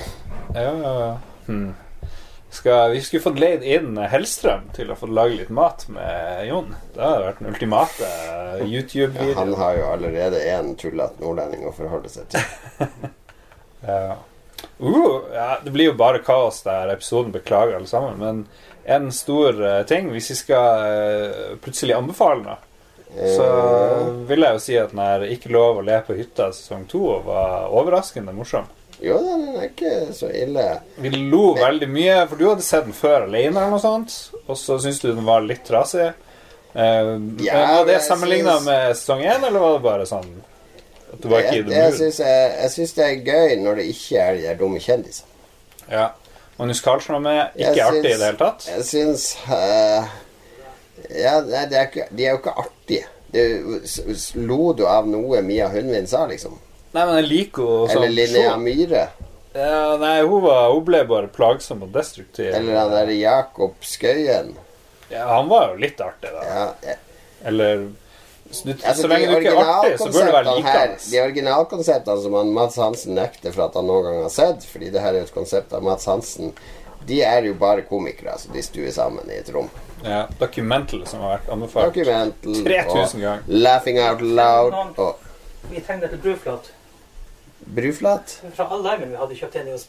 [0.55, 1.09] Ja, ja, ja.
[1.49, 1.73] Hmm.
[2.55, 6.69] Skal, vi skulle fått leid inn Hellstrøm til å få lage litt mat med Jon.
[6.95, 8.11] Det hadde vært den ultimate
[8.61, 9.57] Han YouTube-video.
[9.59, 12.47] har jo allerede en tullete nordlending å forholde seg til.
[13.85, 14.15] Ja.
[14.81, 18.19] Uh, ja, det blir jo bare kaos der episoden beklager alle sammen.
[18.21, 18.45] Men
[18.85, 22.61] en stor uh, ting, hvis vi skal uh, plutselig anbefale noe,
[23.15, 23.45] så
[23.95, 26.89] Eh, vil jeg jo si at den her Ikke lov å le på hytta sesong
[26.91, 28.67] to var overraskende morsom.
[29.03, 30.65] jo den er ikke så ille.
[30.97, 34.15] Vi lo veldig mye, for du hadde sett den før alene, eller noe sånt.
[34.47, 36.13] Og så syntes du den var litt trasig.
[36.75, 38.67] Uh, ja, var det sammenligna synes...
[38.67, 40.31] med sesong én, eller var det bare sånn
[41.23, 41.73] Jeg, jeg mood?
[41.75, 45.29] jeg, jeg syns det er gøy når det ikke er de der dumme kjendisene.
[45.91, 46.09] Ja.
[46.59, 47.41] Magnus Carlsen var med.
[47.59, 48.67] Ikke Jeg artig i det hele tatt.
[48.71, 50.07] Jeg syns uh,
[51.11, 53.09] Ja, nei, det er ikke, de er jo ikke artige.
[53.35, 53.45] Det,
[54.39, 56.55] lo du av noe Mia Hundvin sa, liksom?
[56.95, 58.53] Nei, men jeg liker jo sånn Eller Linnea.
[58.63, 59.07] Myhre?
[59.55, 62.53] Ja, nei, hun, var, hun ble bare plagsom og destruktiv.
[62.55, 64.55] Eller han der Jakob Skøyen?
[65.11, 66.47] Ja, han var jo litt artig, da.
[66.47, 66.99] Ja, jeg-
[67.51, 67.89] Eller
[68.51, 70.99] så, du, altså, så lenge du ikke er artig, så burde du være likende.
[71.11, 74.91] de originalkonseptene som han Mads Hansen nekter for at han noen gang har sett, fordi
[74.95, 76.53] det her er et konsept av Mads Hansen,
[77.09, 79.69] de er jo bare komikere, så de stuer sammen i et rom.
[80.05, 81.97] Ja, Documental, som har vært anbefalt.
[81.97, 83.43] 3000 ganger.
[83.49, 85.21] Laughing Out Loud og
[85.71, 86.71] Vi trenger et bruflat.
[87.65, 88.39] Bruflat.
[88.57, 89.89] Fra all limen vi hadde kjøpt inn i oss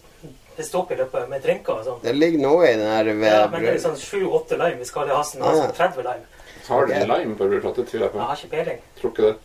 [0.56, 1.98] det sto opp i løpet med drinker og sånn.
[2.04, 4.88] Det ligger noe i den her ved Ja, men det er sånn sju-åtte lime vi
[4.88, 5.44] skal ha i hassen.
[5.44, 5.66] Ah, ja.
[5.66, 6.35] Altså 30 lime.
[6.68, 7.48] Har du lime på?
[7.76, 8.80] Det tviler jeg Jeg har ikke peiling.
[9.02, 9.36] Tror ikke det.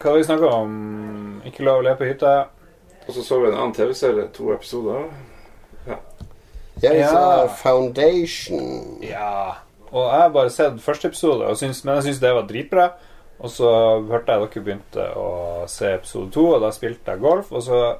[0.00, 1.42] Hva har vi snakka om?
[1.46, 2.34] Ikke lov å le på hytta.
[3.06, 5.10] Og så så vi en annen TV-serie, to episoder.
[5.86, 5.96] Ja,
[6.82, 7.08] Jeg Ja.
[7.08, 8.98] sa Foundation.
[9.02, 9.52] Ja.
[9.92, 12.90] Og jeg har bare sett første episode, og syns, men jeg syns det var dritbra.
[13.40, 13.70] Og så
[14.08, 17.52] hørte jeg dere begynte å se episode to, og da spilte jeg golf.
[17.52, 17.96] Og så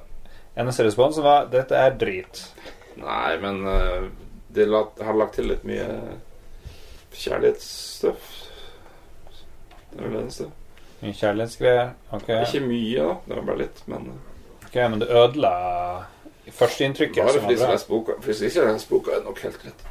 [0.57, 2.47] eneste responsen var 'dette er drit'.
[2.97, 4.07] Nei, men uh,
[4.53, 5.87] de la, har lagt til litt mye
[7.13, 8.40] kjærlighetsstuff.
[9.91, 10.49] Det er det eneste.
[11.01, 11.89] Mye kjærlighetsgreier.
[12.13, 13.15] Ok, Ikke mye, da.
[13.27, 15.51] Det var bare litt, men eh, Ok, Men det ødela
[16.51, 17.23] førsteinntrykket.
[17.23, 17.73] bare som for de som bra.
[17.75, 18.11] leser boka.
[18.25, 19.85] Hvis ikke leser boka, er det nok helt greit.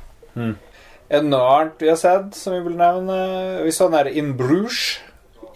[1.11, 3.17] Er det noe annet vi har sett som vi vil nevne?
[3.67, 5.01] Vi så den her In Bruges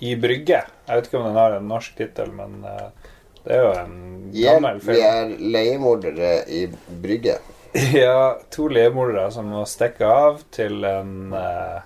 [0.02, 0.62] i Brygge.
[0.88, 2.88] Jeg vet ikke om den har en norsk tittel, men eh,
[3.44, 3.96] det er jo en
[4.34, 4.96] gammel film.
[4.96, 6.66] vi er leiemordere i
[7.02, 7.38] Brygge.
[7.74, 11.80] Ja, to leiemordere som må stikke av til en uh,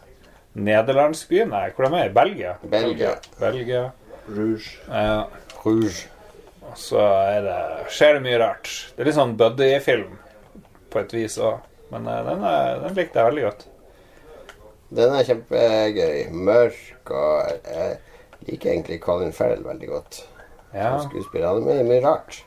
[0.64, 1.42] nederlandsk by.
[1.50, 2.10] Nei, hvor de er?
[2.10, 2.54] I Belgia?
[2.62, 3.14] Belgia.
[3.40, 3.82] Belgia.
[4.28, 4.76] Rouge.
[4.88, 5.26] Ja.
[5.64, 6.08] Rouge.
[6.68, 7.58] Og så er det,
[7.94, 8.70] skjer det mye rart.
[8.94, 10.18] Det er litt sånn buddy-film
[10.92, 11.62] på et vis òg.
[11.92, 13.64] Men eh, den, er, den likte jeg veldig godt.
[14.98, 16.18] Den er kjempegøy.
[16.48, 17.96] Mørk og Jeg
[18.48, 20.20] liker egentlig Colin Farrell veldig godt.
[20.74, 20.98] Ja.
[20.98, 21.48] Som skuespiller.
[21.48, 22.42] Han er mye, mye rart.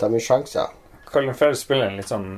[0.00, 0.72] Tar mye sjanser.
[1.08, 2.28] Colin Farrell spiller en litt sånn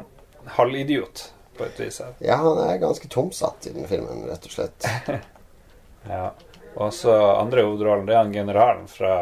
[0.58, 1.28] halvidiot
[1.58, 2.00] på et vis.
[2.04, 2.14] her.
[2.24, 4.88] Ja, han er ganske tomsatt i den filmen, rett og slett.
[6.08, 6.30] Ja.
[6.78, 9.14] Og så andre hovedrollen, det er han generalen fra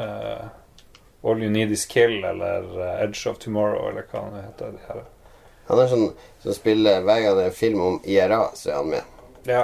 [0.00, 0.48] uh,
[1.22, 4.74] All You Need Is Kill eller uh, Edge of Tomorrow, eller hva han heter.
[4.74, 5.04] De her.
[5.70, 6.08] Han er sånn
[6.42, 9.14] som spiller Hver gang det er film om IRA, så er han med.
[9.46, 9.62] Ja.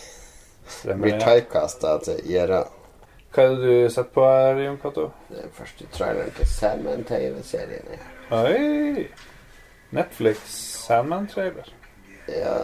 [0.76, 2.62] Stemmer, blir typecasta til IRA.
[3.30, 5.10] Hva er det du setter på her, Jon Cato?
[5.30, 7.92] Det er første traileren til Salmon-TV-serien.
[8.34, 9.06] Oi!
[9.94, 10.56] Netflix
[10.90, 11.68] Sandman-trailer.
[12.26, 12.54] Ja,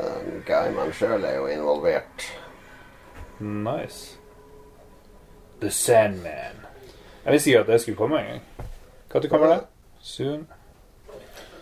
[0.47, 2.25] Guyman sjøl er jo involvert.
[3.39, 4.17] Nice.
[5.61, 6.65] The Sandman.
[7.25, 8.43] Jeg visste ikke at det skulle komme engang.
[9.15, 9.61] Når kommer det?
[10.01, 10.49] Soon?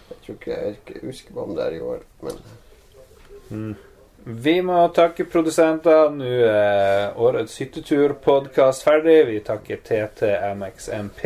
[0.09, 3.77] Jeg tror ikke jeg ikke husker om det er i år, men
[4.25, 6.09] Vi må takke produsenter.
[6.11, 9.27] Nå er årets hyttetur-podkast ferdig.
[9.29, 11.25] Vi takker TTMXMP,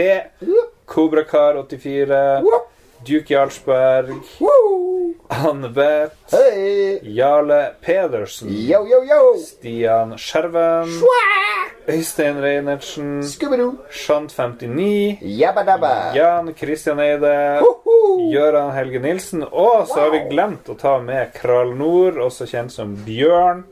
[0.86, 2.18] Kobrakar84,
[3.06, 4.67] Duke Jarlsberg, Anne
[5.74, 7.00] Beth, Hey.
[7.02, 9.34] Jarle Pedersen, Yo, yo, yo!
[9.38, 10.90] Stian Skjerven,
[11.88, 13.76] Øystein Reinertsen, Scooby-Doo!
[13.90, 15.18] Shant59,
[16.14, 17.60] Jan Christian Eide,
[18.32, 22.74] Gøran Helge Nilsen, og så har vi glemt å ta med Kral Nord, også kjent
[22.74, 23.64] som Bjørn.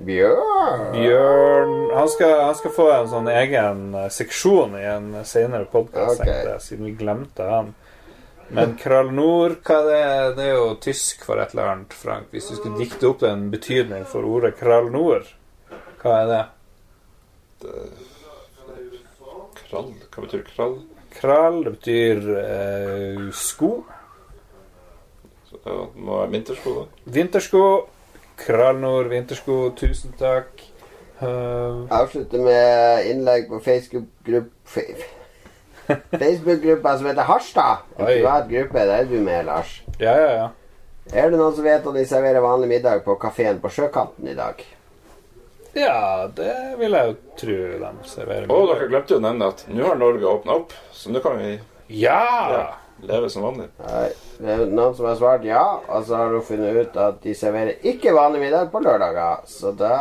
[0.00, 0.86] Bjørn!
[0.94, 6.22] Bjørn han skal, han skal få en sånn egen eh, seksjon i en senere podkast,
[6.22, 6.54] okay.
[6.64, 7.74] siden vi glemte han.
[8.50, 10.46] Men Kralnor, hva det er det?
[10.48, 12.30] er jo tysk for et eller annet, Frank.
[12.34, 15.28] Hvis du skulle dikte opp en betydning for ordet Kralnor,
[16.02, 16.40] hva er det?
[19.60, 19.92] Krall?
[20.10, 20.76] Hva betyr krall?
[21.14, 23.70] Kral, det betyr eh, sko.
[25.50, 27.12] Så det må være vintersko, da.
[27.18, 27.62] Vintersko.
[28.40, 30.64] Kralnor, vintersko, tusen takk.
[31.20, 34.84] Uh, Avslutte med innlegg på Facebook-gruppe
[36.22, 37.84] Facebook-gruppa som heter Harstad.
[37.98, 38.14] En Oi.
[38.18, 38.86] privat gruppe.
[38.86, 39.76] Der er du med, Lars.
[39.98, 40.48] ja, ja, ja.
[41.10, 44.34] Er det noen som vet om de serverer vanlig middag på kafeen på Sjøkanten i
[44.38, 44.60] dag?
[45.74, 48.46] Ja, det vil jeg jo tro de serverer.
[48.50, 51.38] Å, dere glemte jo å nevne at nå har Norge åpna opp, så nå kan
[51.38, 51.56] vi
[52.02, 52.22] Ja!
[52.52, 52.62] ja,
[53.08, 53.66] leve som vanlig.
[53.80, 54.08] Nei,
[54.40, 57.34] det er noen som har svart ja, og så har du funnet ut at de
[57.36, 59.44] serverer ikke vanlig middag på lørdager.
[59.50, 59.92] Så da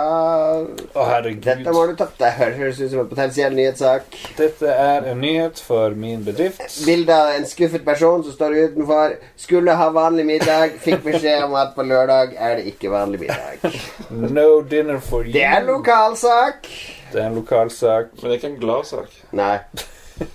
[0.60, 1.44] Å, herregud.
[1.46, 4.20] Dette må du ta Det høres ut som en potensiell nyhetssak.
[4.40, 6.64] Dette er en nyhet for min bedrift.
[6.88, 9.18] Bilde av en skuffet person som står utenfor.
[9.40, 10.80] Skulle ha vanlig middag.
[10.84, 13.80] Fikk beskjed om at på lørdag er det ikke vanlig middag.
[14.10, 15.34] No dinner for you.
[15.34, 16.68] Det er en lokalsak.
[17.14, 18.12] Det er en lokalsak.
[18.20, 19.16] Men det er ikke en gladsak.
[19.38, 19.56] Nei.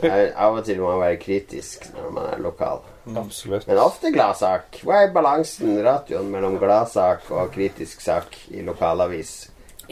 [0.03, 2.81] Nei, Av og til må man være kritisk når man er lokal.
[3.21, 3.67] Absolutt.
[3.69, 4.79] Men ofte gladsak.
[4.87, 9.35] Hva er balansen, ratioen, mellom gladsak og kritisk sak i lokalavis?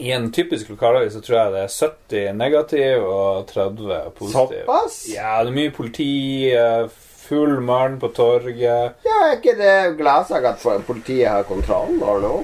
[0.01, 4.63] I en typisk lokalavis så tror jeg det er 70 negativ og 30 positiv.
[4.65, 4.95] Såpass?
[5.13, 6.09] Ja, det er mye politi,
[6.57, 6.87] eh,
[7.27, 8.97] full mann på torget.
[9.05, 12.43] Ja, er ikke det gladsak at politiet har kontroll over noe?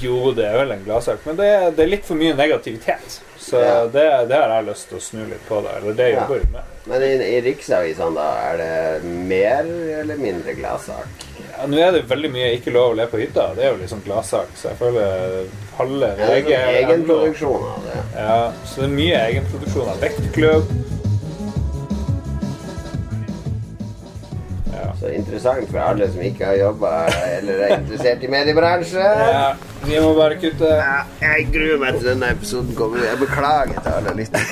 [0.00, 3.18] Jo, det er vel en gladsak, men det, er- det er litt for mye negativitet.
[3.50, 3.86] Så Ja.
[3.90, 5.72] det, det har jeg lyst til å snu litt på det.
[5.80, 6.68] Eller det jobber vi med.
[6.90, 9.66] Men i, i riksavisene, da, er det mer
[10.00, 11.26] eller mindre gladsak?
[11.50, 13.50] Ja, nå er det veldig mye ikke lov å le på hytta.
[13.56, 17.98] Det er jo liksom gladsak, så jeg føler halve VG ja, egenproduksjon av det?
[18.16, 20.72] Ja, så det er mye egenproduksjon av vektklubb.
[25.00, 26.90] Så interessant for alle som ikke har jobba
[27.38, 29.20] eller er interessert i mediebransjen.
[29.32, 29.54] ja.
[29.86, 30.68] Vi må bare kutte.
[30.76, 33.00] Ja, jeg gruer meg til denne episoden kommer.
[33.06, 34.44] Jeg beklager til alle lyttere.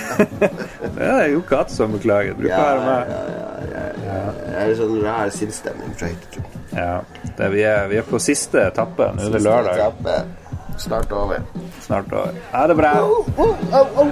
[0.98, 2.32] Det er jo katt som beklager.
[2.32, 2.88] Det bruker Ja, å være med.
[2.88, 3.04] meg.
[3.74, 4.20] ja, ja, ja.
[4.54, 6.08] Jeg er sånn rar sinnsstemning fra.
[6.72, 6.96] Ja.
[7.38, 9.04] Det, vi, er, vi er på siste etappe.
[9.18, 9.76] Nå er det lørdag.
[9.84, 10.14] Etappe.
[10.80, 11.44] Snart over.
[11.84, 12.32] Snart over.
[12.54, 12.92] Ha det bra.
[12.96, 14.08] All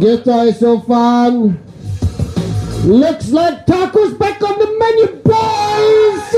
[0.00, 1.58] gutta i sofaen.
[2.86, 6.30] Looks like tacos back on the menu, boys!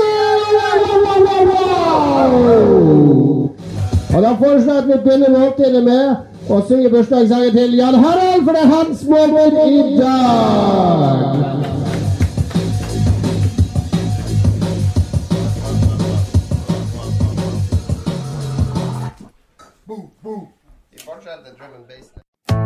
[4.15, 8.43] Og da foreslår jeg at vi begynner måltidet med å synge bursdagssangen til Jan Harald,
[8.45, 11.32] for det er hans måltid i dag.